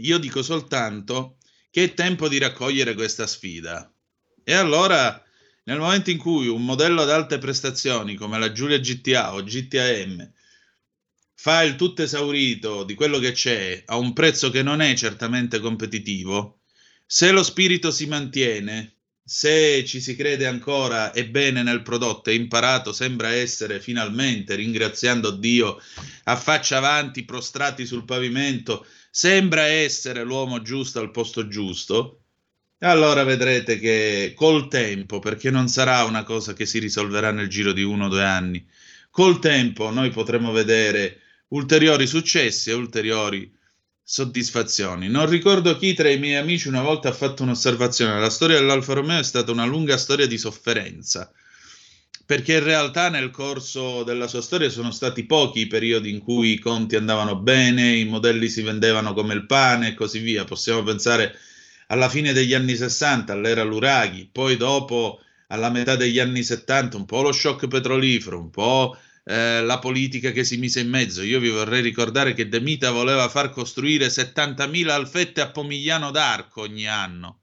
Io 0.00 0.18
dico 0.18 0.42
soltanto 0.42 1.38
che 1.70 1.84
è 1.84 1.94
tempo 1.94 2.28
di 2.28 2.38
raccogliere 2.38 2.94
questa 2.94 3.26
sfida. 3.26 3.92
E 4.42 4.52
allora, 4.54 5.22
nel 5.64 5.78
momento 5.78 6.10
in 6.10 6.18
cui 6.18 6.48
un 6.48 6.64
modello 6.64 7.02
ad 7.02 7.10
alte 7.10 7.38
prestazioni 7.38 8.14
come 8.14 8.38
la 8.38 8.52
Giulia 8.52 8.78
GTA 8.78 9.34
o 9.34 9.42
GTAM 9.42 10.32
fa 11.34 11.62
il 11.62 11.76
tutto 11.76 12.02
esaurito 12.02 12.84
di 12.84 12.94
quello 12.94 13.18
che 13.18 13.32
c'è 13.32 13.82
a 13.86 13.96
un 13.96 14.12
prezzo 14.12 14.50
che 14.50 14.62
non 14.62 14.80
è 14.80 14.94
certamente 14.94 15.58
competitivo, 15.58 16.60
se 17.06 17.30
lo 17.30 17.42
spirito 17.42 17.90
si 17.90 18.06
mantiene, 18.06 18.96
se 19.24 19.84
ci 19.86 20.00
si 20.00 20.16
crede 20.16 20.46
ancora 20.46 21.12
e 21.12 21.28
bene 21.28 21.62
nel 21.62 21.82
prodotto 21.82 22.30
e 22.30 22.34
imparato 22.34 22.92
sembra 22.92 23.30
essere 23.30 23.80
finalmente, 23.80 24.54
ringraziando 24.54 25.30
Dio, 25.30 25.80
a 26.24 26.36
faccia 26.36 26.78
avanti, 26.78 27.24
prostrati 27.24 27.86
sul 27.86 28.04
pavimento, 28.04 28.86
sembra 29.10 29.64
essere 29.64 30.22
l'uomo 30.22 30.62
giusto 30.62 31.00
al 31.00 31.10
posto 31.10 31.48
giusto, 31.48 32.22
allora 32.78 33.24
vedrete 33.24 33.78
che 33.78 34.32
col 34.34 34.68
tempo, 34.68 35.18
perché 35.18 35.50
non 35.50 35.68
sarà 35.68 36.04
una 36.04 36.22
cosa 36.22 36.54
che 36.54 36.64
si 36.64 36.78
risolverà 36.78 37.30
nel 37.30 37.48
giro 37.48 37.72
di 37.72 37.82
uno 37.82 38.06
o 38.06 38.08
due 38.08 38.24
anni, 38.24 38.66
col 39.10 39.38
tempo 39.38 39.90
noi 39.90 40.10
potremo 40.10 40.52
vedere 40.52 41.20
ulteriori 41.48 42.06
successi 42.06 42.70
e 42.70 42.74
ulteriori 42.74 43.52
soddisfazioni. 44.02 45.08
Non 45.08 45.28
ricordo 45.28 45.76
chi 45.76 45.92
tra 45.94 46.08
i 46.08 46.18
miei 46.18 46.36
amici 46.36 46.68
una 46.68 46.82
volta 46.82 47.08
ha 47.08 47.12
fatto 47.12 47.42
un'osservazione, 47.42 48.18
la 48.18 48.30
storia 48.30 48.58
dell'Alfa 48.58 48.94
Romeo 48.94 49.18
è 49.18 49.24
stata 49.24 49.50
una 49.52 49.66
lunga 49.66 49.96
storia 49.98 50.26
di 50.26 50.38
sofferenza 50.38 51.30
perché 52.30 52.58
in 52.58 52.62
realtà 52.62 53.08
nel 53.08 53.32
corso 53.32 54.04
della 54.04 54.28
sua 54.28 54.40
storia 54.40 54.70
sono 54.70 54.92
stati 54.92 55.26
pochi 55.26 55.62
i 55.62 55.66
periodi 55.66 56.10
in 56.10 56.20
cui 56.20 56.52
i 56.52 56.58
conti 56.60 56.94
andavano 56.94 57.34
bene, 57.34 57.96
i 57.96 58.04
modelli 58.04 58.48
si 58.48 58.62
vendevano 58.62 59.14
come 59.14 59.34
il 59.34 59.46
pane 59.46 59.88
e 59.88 59.94
così 59.94 60.20
via. 60.20 60.44
Possiamo 60.44 60.84
pensare 60.84 61.36
alla 61.88 62.08
fine 62.08 62.32
degli 62.32 62.54
anni 62.54 62.76
60, 62.76 63.32
all'era 63.32 63.64
Luraghi, 63.64 64.28
poi 64.30 64.56
dopo 64.56 65.20
alla 65.48 65.70
metà 65.70 65.96
degli 65.96 66.20
anni 66.20 66.44
70, 66.44 66.96
un 66.98 67.04
po' 67.04 67.22
lo 67.22 67.32
shock 67.32 67.66
petrolifero, 67.66 68.38
un 68.38 68.50
po' 68.50 68.96
eh, 69.24 69.60
la 69.62 69.80
politica 69.80 70.30
che 70.30 70.44
si 70.44 70.56
mise 70.56 70.78
in 70.78 70.88
mezzo. 70.88 71.22
Io 71.22 71.40
vi 71.40 71.48
vorrei 71.48 71.82
ricordare 71.82 72.32
che 72.32 72.48
De 72.48 72.60
Mita 72.60 72.92
voleva 72.92 73.28
far 73.28 73.50
costruire 73.50 74.06
70.000 74.06 74.88
alfette 74.88 75.40
a 75.40 75.50
Pomigliano 75.50 76.12
d'Arco 76.12 76.60
ogni 76.60 76.86
anno 76.86 77.39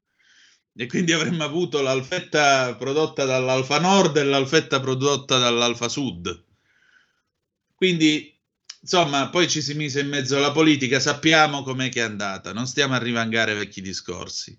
e 0.79 0.85
quindi 0.85 1.11
avremmo 1.11 1.43
avuto 1.43 1.81
l'alfetta 1.81 2.75
prodotta 2.75 3.25
dall'Alfa 3.25 3.79
Nord 3.79 4.15
e 4.17 4.23
l'alfetta 4.23 4.79
prodotta 4.79 5.39
dall'Alfa 5.39 5.89
Sud. 5.89 6.45
Quindi, 7.73 8.39
insomma, 8.81 9.29
poi 9.29 9.49
ci 9.49 9.63
si 9.63 9.73
mise 9.73 10.01
in 10.01 10.07
mezzo 10.07 10.37
alla 10.37 10.51
politica, 10.51 10.99
sappiamo 10.99 11.63
com'è 11.63 11.89
che 11.89 12.01
è 12.01 12.03
andata, 12.03 12.53
non 12.53 12.67
stiamo 12.67 12.93
a 12.93 12.99
rivangare 12.99 13.55
vecchi 13.55 13.81
discorsi. 13.81 14.57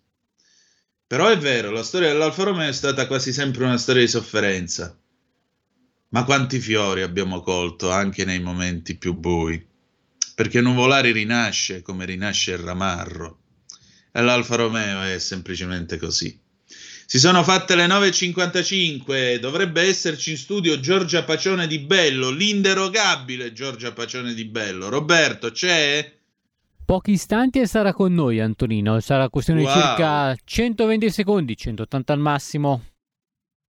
Però 1.07 1.29
è 1.29 1.39
vero, 1.39 1.71
la 1.71 1.85
storia 1.85 2.09
dell'Alfa 2.09 2.43
Romeo 2.43 2.69
è 2.69 2.73
stata 2.73 3.07
quasi 3.07 3.33
sempre 3.33 3.65
una 3.65 3.79
storia 3.79 4.03
di 4.03 4.09
sofferenza. 4.09 4.99
Ma 6.11 6.25
quanti 6.25 6.59
fiori 6.59 7.03
abbiamo 7.03 7.43
colto 7.43 7.93
anche 7.93 8.25
nei 8.25 8.41
momenti 8.41 8.97
più 8.97 9.15
bui? 9.15 9.65
Perché 10.35 10.61
Nuvolari 10.61 11.13
rinasce 11.13 11.81
come 11.83 12.05
rinasce 12.07 12.53
il 12.53 12.59
ramarro 12.59 13.43
e 14.13 14.21
l'Alfa 14.21 14.57
Romeo 14.57 15.03
è 15.03 15.19
semplicemente 15.19 15.97
così. 15.99 16.47
Si 17.11 17.19
sono 17.19 17.43
fatte 17.43 17.75
le 17.75 17.87
9.55, 17.87 19.37
dovrebbe 19.37 19.81
esserci 19.81 20.33
in 20.33 20.37
studio 20.37 20.79
Giorgia 20.79 21.25
Pacione 21.25 21.67
di 21.67 21.79
Bello, 21.79 22.29
l'inderogabile 22.29 23.55
Giorgia 23.55 23.93
Pacione 23.93 24.35
di 24.35 24.45
Bello. 24.45 24.91
Roberto, 24.91 25.51
c'è? 25.51 26.17
Pochi 26.85 27.13
istanti 27.13 27.61
e 27.61 27.67
sarà 27.67 27.95
con 27.95 28.13
noi 28.13 28.41
Antonino, 28.41 29.01
sarà 29.01 29.31
questione 29.31 29.63
wow. 29.63 29.73
di 29.73 29.79
circa 29.81 30.37
120 30.45 31.11
secondi, 31.11 31.57
180 31.57 32.13
al 32.13 32.19
massimo. 32.19 32.85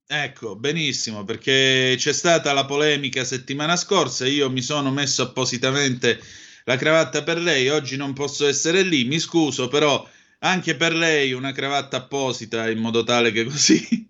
Ecco, 0.05 0.55
benissimo, 0.55 1.23
perché 1.23 1.95
c'è 1.97 2.11
stata 2.11 2.51
la 2.51 2.65
polemica 2.65 3.23
settimana 3.23 3.75
scorsa, 3.75 4.25
io 4.25 4.49
mi 4.49 4.61
sono 4.61 4.91
messo 4.91 5.21
appositamente 5.21 6.19
la 6.65 6.75
cravatta 6.77 7.23
per 7.23 7.37
lei, 7.39 7.69
oggi 7.69 7.95
non 7.95 8.13
posso 8.13 8.47
essere 8.47 8.81
lì, 8.81 9.05
mi 9.05 9.19
scuso, 9.19 9.67
però 9.67 10.05
anche 10.39 10.75
per 10.75 10.93
lei 10.93 11.33
una 11.33 11.51
cravatta 11.51 11.97
apposita 11.97 12.69
in 12.69 12.79
modo 12.79 13.03
tale 13.03 13.31
che 13.31 13.43
così 13.43 14.07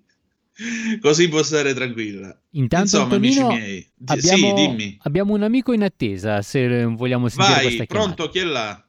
così 1.02 1.28
può 1.30 1.42
stare 1.44 1.74
tranquilla. 1.74 2.38
Intanto, 2.52 2.98
Insomma, 2.98 3.16
Antonino, 3.16 3.48
amici 3.48 3.60
miei, 3.62 3.92
di- 3.96 4.14
abbiamo, 4.14 4.38
sì, 4.38 4.54
dimmi. 4.54 4.98
abbiamo 5.04 5.34
un 5.34 5.44
amico 5.44 5.74
in 5.74 5.84
attesa, 5.84 6.42
se 6.42 6.84
vogliamo 6.86 7.28
sentire 7.30 7.54
Vai, 7.54 7.62
questa 7.64 7.84
chiamata. 7.86 8.14
pronto, 8.14 8.32
chi 8.32 8.40
è 8.40 8.44
là? 8.44 8.84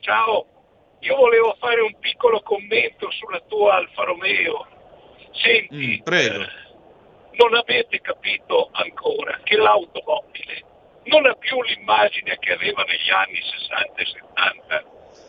Ciao, 0.00 0.46
io 1.00 1.16
volevo 1.16 1.56
fare 1.58 1.80
un 1.80 1.94
piccolo 2.00 2.40
commento 2.42 3.10
sulla 3.10 3.40
tua 3.48 3.76
Alfa 3.76 4.04
Romeo. 4.04 4.66
Senti, 5.32 5.98
Mm, 6.00 6.02
prego. 6.02 6.42
eh, 6.42 6.48
non 7.38 7.54
avete 7.54 8.00
capito 8.00 8.70
ancora 8.72 9.38
che 9.44 9.56
l'automobile 9.56 10.64
non 11.04 11.26
ha 11.26 11.34
più 11.34 11.62
l'immagine 11.62 12.36
che 12.38 12.52
aveva 12.52 12.82
negli 12.82 13.10
anni 13.10 13.38
60 13.40 14.02
e 14.02 14.06
70, 14.06 14.84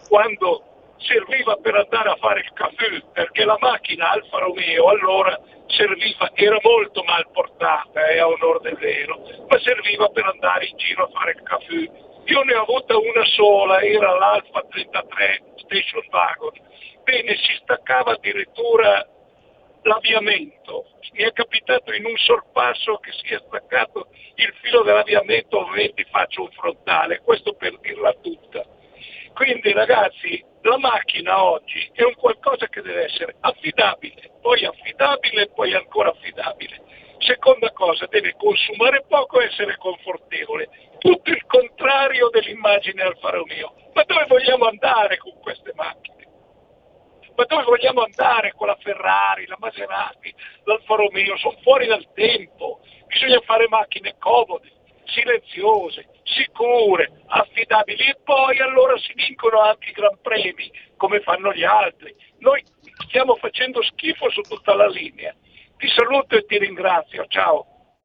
quando 0.09 0.63
serviva 1.01 1.55
per 1.57 1.75
andare 1.75 2.09
a 2.09 2.15
fare 2.15 2.41
il 2.41 2.51
caffè, 2.53 3.01
perché 3.13 3.45
la 3.45 3.57
macchina 3.59 4.11
Alfa 4.11 4.39
Romeo 4.39 4.87
allora 4.87 5.39
serviva, 5.67 6.31
era 6.33 6.57
molto 6.61 7.03
mal 7.03 7.27
portata, 7.31 8.07
eh, 8.07 8.19
a 8.19 8.27
onore 8.27 8.59
del 8.61 8.77
vero, 8.77 9.19
ma 9.47 9.59
serviva 9.59 10.07
per 10.09 10.25
andare 10.25 10.65
in 10.65 10.77
giro 10.77 11.05
a 11.05 11.09
fare 11.09 11.31
il 11.31 11.41
caffè. 11.43 12.09
Io 12.25 12.43
ne 12.43 12.53
ho 12.55 12.61
avuta 12.61 12.97
una 12.97 13.25
sola, 13.25 13.81
era 13.81 14.17
l'Alfa 14.17 14.63
33 14.69 15.43
Station 15.57 16.05
Wagon. 16.11 16.51
Bene, 17.03 17.35
si 17.35 17.57
staccava 17.61 18.11
addirittura 18.11 19.05
l'avviamento. 19.83 20.85
Mi 21.13 21.23
è 21.23 21.31
capitato 21.33 21.91
in 21.93 22.05
un 22.05 22.15
sorpasso 22.17 22.97
che 22.97 23.11
si 23.11 23.33
è 23.33 23.41
staccato 23.45 24.07
il 24.35 24.53
filo 24.61 24.83
dell'avviamento, 24.83 25.59
ovviamente 25.59 26.05
faccio 26.09 26.43
un 26.43 26.51
frontale, 26.51 27.21
questo 27.21 27.53
per 27.53 27.77
dirla 27.79 28.13
tutta. 28.21 28.63
Quindi 29.33 29.71
ragazzi, 29.71 30.43
la 30.61 30.77
macchina 30.77 31.43
oggi 31.43 31.89
è 31.93 32.03
un 32.03 32.13
qualcosa 32.15 32.67
che 32.67 32.81
deve 32.81 33.05
essere 33.05 33.35
affidabile, 33.39 34.31
poi 34.41 34.65
affidabile 34.65 35.43
e 35.43 35.49
poi 35.49 35.73
ancora 35.73 36.09
affidabile. 36.09 36.81
Seconda 37.17 37.71
cosa, 37.71 38.07
deve 38.07 38.35
consumare 38.35 39.05
poco 39.07 39.39
e 39.39 39.45
essere 39.45 39.77
confortevole. 39.77 40.69
Tutto 40.97 41.31
il 41.31 41.43
contrario 41.45 42.29
dell'immagine 42.29 43.03
Alfa 43.03 43.29
Romeo. 43.29 43.73
Ma 43.93 44.03
dove 44.03 44.25
vogliamo 44.27 44.65
andare 44.65 45.17
con 45.17 45.33
queste 45.39 45.71
macchine? 45.75 46.27
Ma 47.35 47.45
dove 47.45 47.63
vogliamo 47.63 48.01
andare 48.01 48.53
con 48.53 48.67
la 48.67 48.77
Ferrari, 48.79 49.47
la 49.47 49.57
Maserati, 49.59 50.33
l'Alfa 50.63 50.95
Romeo? 50.95 51.37
Sono 51.37 51.57
fuori 51.61 51.87
dal 51.87 52.07
tempo. 52.13 52.81
Bisogna 53.07 53.39
fare 53.41 53.67
macchine 53.67 54.15
comode, 54.19 54.71
silenziose, 55.05 56.07
sicure, 56.31 57.23
affidabili 57.27 58.03
e 58.09 58.17
poi 58.23 58.59
allora 58.59 58.97
si 58.97 59.13
vincono 59.13 59.61
anche 59.61 59.89
i 59.89 59.93
gran 59.93 60.17
premi 60.21 60.71
come 60.97 61.21
fanno 61.21 61.53
gli 61.53 61.63
altri. 61.63 62.15
Noi 62.39 62.63
stiamo 63.07 63.35
facendo 63.35 63.81
schifo 63.83 64.29
su 64.29 64.41
tutta 64.41 64.73
la 64.75 64.87
linea. 64.87 65.35
Ti 65.77 65.87
saluto 65.87 66.35
e 66.35 66.45
ti 66.45 66.57
ringrazio, 66.57 67.25
ciao. 67.27 67.99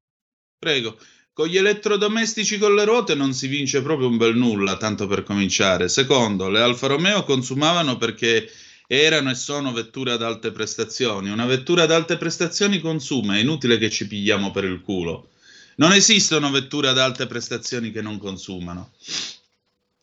Prego. 0.58 0.96
Con 1.36 1.48
gli 1.48 1.58
elettrodomestici 1.58 2.56
con 2.56 2.74
le 2.74 2.86
ruote 2.86 3.14
non 3.14 3.34
si 3.34 3.46
vince 3.46 3.82
proprio 3.82 4.08
un 4.08 4.16
bel 4.16 4.34
nulla, 4.34 4.78
tanto 4.78 5.06
per 5.06 5.22
cominciare. 5.22 5.86
Secondo, 5.88 6.48
le 6.48 6.62
Alfa 6.62 6.86
Romeo 6.86 7.24
consumavano 7.24 7.98
perché 7.98 8.48
erano 8.86 9.28
e 9.28 9.34
sono 9.34 9.70
vetture 9.72 10.12
ad 10.12 10.22
alte 10.22 10.50
prestazioni. 10.50 11.28
Una 11.28 11.44
vettura 11.44 11.82
ad 11.82 11.90
alte 11.90 12.16
prestazioni 12.16 12.80
consuma, 12.80 13.36
è 13.36 13.40
inutile 13.40 13.76
che 13.76 13.90
ci 13.90 14.06
pigliamo 14.06 14.50
per 14.50 14.64
il 14.64 14.80
culo. 14.80 15.28
Non 15.76 15.92
esistono 15.92 16.50
vetture 16.50 16.88
ad 16.88 16.98
alte 16.98 17.26
prestazioni 17.26 17.90
che 17.90 18.00
non 18.00 18.18
consumano. 18.18 18.92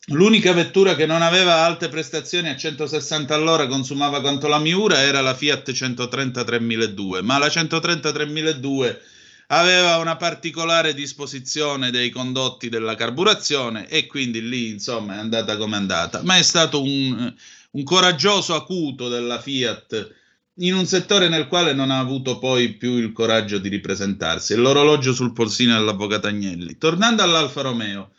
L'unica 0.08 0.52
vettura 0.52 0.94
che 0.94 1.06
non 1.06 1.22
aveva 1.22 1.64
alte 1.64 1.88
prestazioni 1.88 2.48
a 2.48 2.56
160 2.56 3.34
all'ora 3.34 3.66
consumava 3.66 4.20
quanto 4.20 4.48
la 4.48 4.58
Miura 4.58 5.00
era 5.00 5.20
la 5.20 5.34
Fiat 5.34 5.72
130 5.72 6.44
3002, 6.44 7.22
ma 7.22 7.38
la 7.38 7.48
130 7.48 8.12
3002 8.12 9.02
aveva 9.48 9.96
una 9.96 10.16
particolare 10.16 10.94
disposizione 10.94 11.90
dei 11.90 12.10
condotti 12.10 12.68
della 12.68 12.94
carburazione 12.94 13.88
e 13.88 14.06
quindi 14.06 14.46
lì 14.46 14.68
insomma 14.68 15.14
è 15.14 15.18
andata 15.18 15.56
come 15.56 15.76
è 15.76 15.78
andata. 15.78 16.22
Ma 16.22 16.36
è 16.36 16.42
stato 16.42 16.82
un, 16.82 17.34
un 17.70 17.82
coraggioso 17.82 18.54
acuto 18.54 19.08
della 19.08 19.40
Fiat 19.40 20.22
in 20.58 20.74
un 20.74 20.86
settore 20.86 21.28
nel 21.28 21.48
quale 21.48 21.72
non 21.72 21.90
ha 21.90 21.98
avuto 21.98 22.38
poi 22.38 22.74
più 22.74 22.96
il 22.96 23.12
coraggio 23.12 23.58
di 23.58 23.68
ripresentarsi. 23.68 24.54
L'orologio 24.54 25.12
sul 25.12 25.32
polsino 25.32 25.74
dell'avvocato 25.74 26.28
Agnelli. 26.28 26.78
Tornando 26.78 27.22
all'Alfa 27.22 27.62
Romeo, 27.62 28.12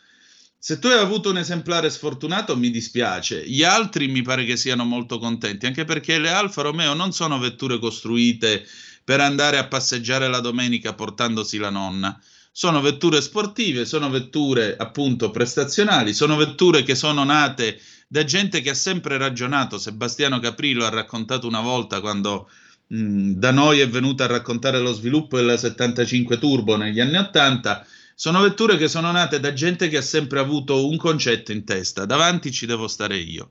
se 0.58 0.78
tu 0.78 0.88
hai 0.88 0.98
avuto 0.98 1.30
un 1.30 1.38
esemplare 1.38 1.88
sfortunato, 1.88 2.56
mi 2.56 2.70
dispiace. 2.70 3.46
Gli 3.46 3.62
altri 3.62 4.08
mi 4.08 4.22
pare 4.22 4.44
che 4.44 4.56
siano 4.56 4.84
molto 4.84 5.18
contenti, 5.18 5.64
anche 5.64 5.84
perché 5.84 6.18
le 6.18 6.30
Alfa 6.30 6.62
Romeo 6.62 6.92
non 6.92 7.12
sono 7.12 7.38
vetture 7.38 7.78
costruite 7.78 8.66
per 9.04 9.20
andare 9.20 9.58
a 9.58 9.68
passeggiare 9.68 10.28
la 10.28 10.40
domenica 10.40 10.92
portandosi 10.92 11.56
la 11.58 11.70
nonna. 11.70 12.20
Sono 12.58 12.80
vetture 12.80 13.20
sportive, 13.20 13.84
sono 13.84 14.08
vetture 14.08 14.78
appunto 14.78 15.30
prestazionali, 15.30 16.14
sono 16.14 16.36
vetture 16.36 16.84
che 16.84 16.94
sono 16.94 17.22
nate 17.22 17.78
da 18.08 18.24
gente 18.24 18.62
che 18.62 18.70
ha 18.70 18.74
sempre 18.74 19.18
ragionato. 19.18 19.76
Sebastiano 19.76 20.38
Caprillo 20.38 20.86
ha 20.86 20.88
raccontato 20.88 21.46
una 21.46 21.60
volta 21.60 22.00
quando 22.00 22.48
mh, 22.86 23.32
da 23.32 23.50
noi 23.50 23.80
è 23.80 23.88
venuto 23.90 24.22
a 24.22 24.28
raccontare 24.28 24.80
lo 24.80 24.94
sviluppo 24.94 25.36
della 25.36 25.58
75 25.58 26.38
Turbo 26.38 26.78
negli 26.78 26.98
anni 26.98 27.18
80. 27.18 27.86
Sono 28.14 28.40
vetture 28.40 28.78
che 28.78 28.88
sono 28.88 29.12
nate 29.12 29.38
da 29.38 29.52
gente 29.52 29.88
che 29.88 29.98
ha 29.98 30.02
sempre 30.02 30.38
avuto 30.40 30.88
un 30.88 30.96
concetto 30.96 31.52
in 31.52 31.62
testa, 31.62 32.06
davanti 32.06 32.50
ci 32.52 32.64
devo 32.64 32.88
stare 32.88 33.18
io. 33.18 33.50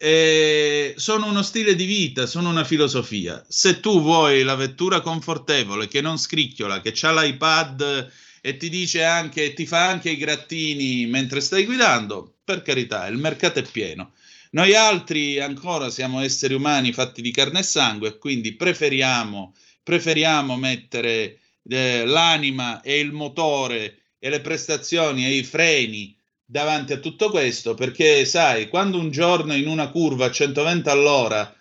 E 0.00 0.94
sono 0.96 1.26
uno 1.26 1.42
stile 1.42 1.74
di 1.74 1.84
vita, 1.84 2.26
sono 2.26 2.50
una 2.50 2.62
filosofia. 2.62 3.44
Se 3.48 3.80
tu 3.80 4.00
vuoi 4.00 4.44
la 4.44 4.54
vettura 4.54 5.00
confortevole, 5.00 5.88
che 5.88 6.00
non 6.00 6.18
scricchiola, 6.18 6.80
che 6.80 6.94
ha 7.02 7.12
l'iPad 7.12 8.08
e 8.40 8.56
ti 8.56 8.68
dice 8.68 9.02
anche, 9.02 9.52
ti 9.54 9.66
fa 9.66 9.88
anche 9.88 10.10
i 10.10 10.16
grattini 10.16 11.06
mentre 11.06 11.40
stai 11.40 11.64
guidando, 11.64 12.36
per 12.44 12.62
carità, 12.62 13.08
il 13.08 13.18
mercato 13.18 13.58
è 13.58 13.62
pieno. 13.62 14.12
Noi 14.50 14.74
altri 14.76 15.40
ancora 15.40 15.90
siamo 15.90 16.20
esseri 16.20 16.54
umani 16.54 16.92
fatti 16.92 17.20
di 17.20 17.32
carne 17.32 17.58
e 17.58 17.64
sangue, 17.64 18.18
quindi 18.18 18.52
preferiamo, 18.54 19.54
preferiamo 19.82 20.56
mettere 20.56 21.40
eh, 21.68 22.06
l'anima 22.06 22.80
e 22.82 23.00
il 23.00 23.10
motore 23.12 23.98
e 24.20 24.30
le 24.30 24.40
prestazioni 24.40 25.26
e 25.26 25.34
i 25.34 25.42
freni 25.42 26.17
davanti 26.50 26.94
a 26.94 26.98
tutto 26.98 27.28
questo, 27.28 27.74
perché 27.74 28.24
sai, 28.24 28.70
quando 28.70 28.98
un 28.98 29.10
giorno 29.10 29.54
in 29.54 29.68
una 29.68 29.90
curva 29.90 30.26
a 30.26 30.30
120 30.30 30.88
all'ora 30.88 31.54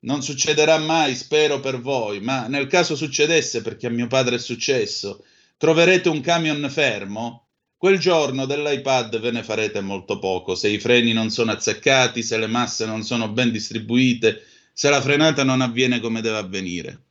non 0.00 0.22
succederà 0.22 0.78
mai, 0.78 1.14
spero 1.14 1.60
per 1.60 1.82
voi, 1.82 2.20
ma 2.20 2.46
nel 2.46 2.66
caso 2.66 2.96
succedesse, 2.96 3.60
perché 3.60 3.88
a 3.88 3.90
mio 3.90 4.06
padre 4.06 4.36
è 4.36 4.38
successo, 4.38 5.22
troverete 5.58 6.08
un 6.08 6.22
camion 6.22 6.66
fermo, 6.70 7.48
quel 7.76 7.98
giorno 7.98 8.46
dell'iPad 8.46 9.20
ve 9.20 9.32
ne 9.32 9.42
farete 9.42 9.82
molto 9.82 10.18
poco, 10.18 10.54
se 10.54 10.70
i 10.70 10.78
freni 10.78 11.12
non 11.12 11.28
sono 11.28 11.50
azzeccati, 11.50 12.22
se 12.22 12.38
le 12.38 12.46
masse 12.46 12.86
non 12.86 13.02
sono 13.02 13.28
ben 13.28 13.50
distribuite, 13.50 14.42
se 14.72 14.88
la 14.88 15.02
frenata 15.02 15.44
non 15.44 15.60
avviene 15.60 16.00
come 16.00 16.22
deve 16.22 16.38
avvenire. 16.38 17.02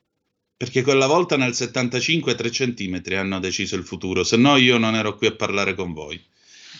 Perché 0.57 0.81
quella 0.81 1.05
volta 1.05 1.37
nel 1.37 1.53
75 1.53 2.33
3 2.33 2.51
centimetri 2.51 3.15
hanno 3.15 3.39
deciso 3.39 3.75
il 3.75 3.83
futuro, 3.83 4.23
se 4.23 4.37
no 4.37 4.55
io 4.57 4.79
non 4.79 4.95
ero 4.95 5.15
qui 5.17 5.27
a 5.27 5.35
parlare 5.35 5.75
con 5.75 5.93
voi. 5.93 6.19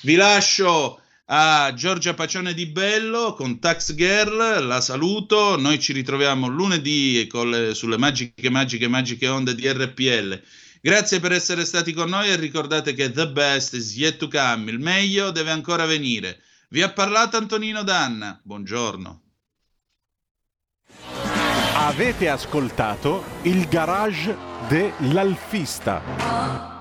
Vi 0.02 0.16
lascio 0.16 1.00
a 1.28 1.74
Giorgia 1.74 2.14
Pacione 2.14 2.54
di 2.54 2.68
Bello 2.68 3.34
con 3.34 3.60
Tax 3.60 3.96
Girl, 3.96 4.66
la 4.66 4.82
saluto, 4.82 5.58
noi 5.58 5.80
ci 5.80 5.94
ritroviamo 5.94 6.48
lunedì 6.48 7.28
le, 7.32 7.74
sulle 7.74 7.98
magiche, 7.98 8.50
magiche, 8.50 8.88
magiche 8.88 9.28
onde 9.28 9.56
di 9.56 9.68
RPL. 9.68 10.42
Grazie 10.82 11.20
per 11.20 11.32
essere 11.32 11.66
stati 11.66 11.94
con 11.94 12.10
noi 12.10 12.30
e 12.30 12.36
ricordate 12.36 12.94
che 12.94 13.12
the 13.12 13.28
best 13.28 13.74
is 13.74 13.96
yet 13.96 14.18
to 14.18 14.28
come, 14.28 14.70
il 14.70 14.80
meglio 14.80 15.32
deve 15.32 15.50
ancora 15.50 15.86
venire. 15.86 16.42
Vi 16.70 16.84
ha 16.84 16.92
parlato 16.92 17.38
Antonino 17.38 17.82
Danna, 17.82 18.40
buongiorno. 18.44 19.22
Avete 21.74 22.30
ascoltato 22.30 23.24
il 23.44 23.68
garage 23.68 24.36
dell'alfista. 24.68 26.75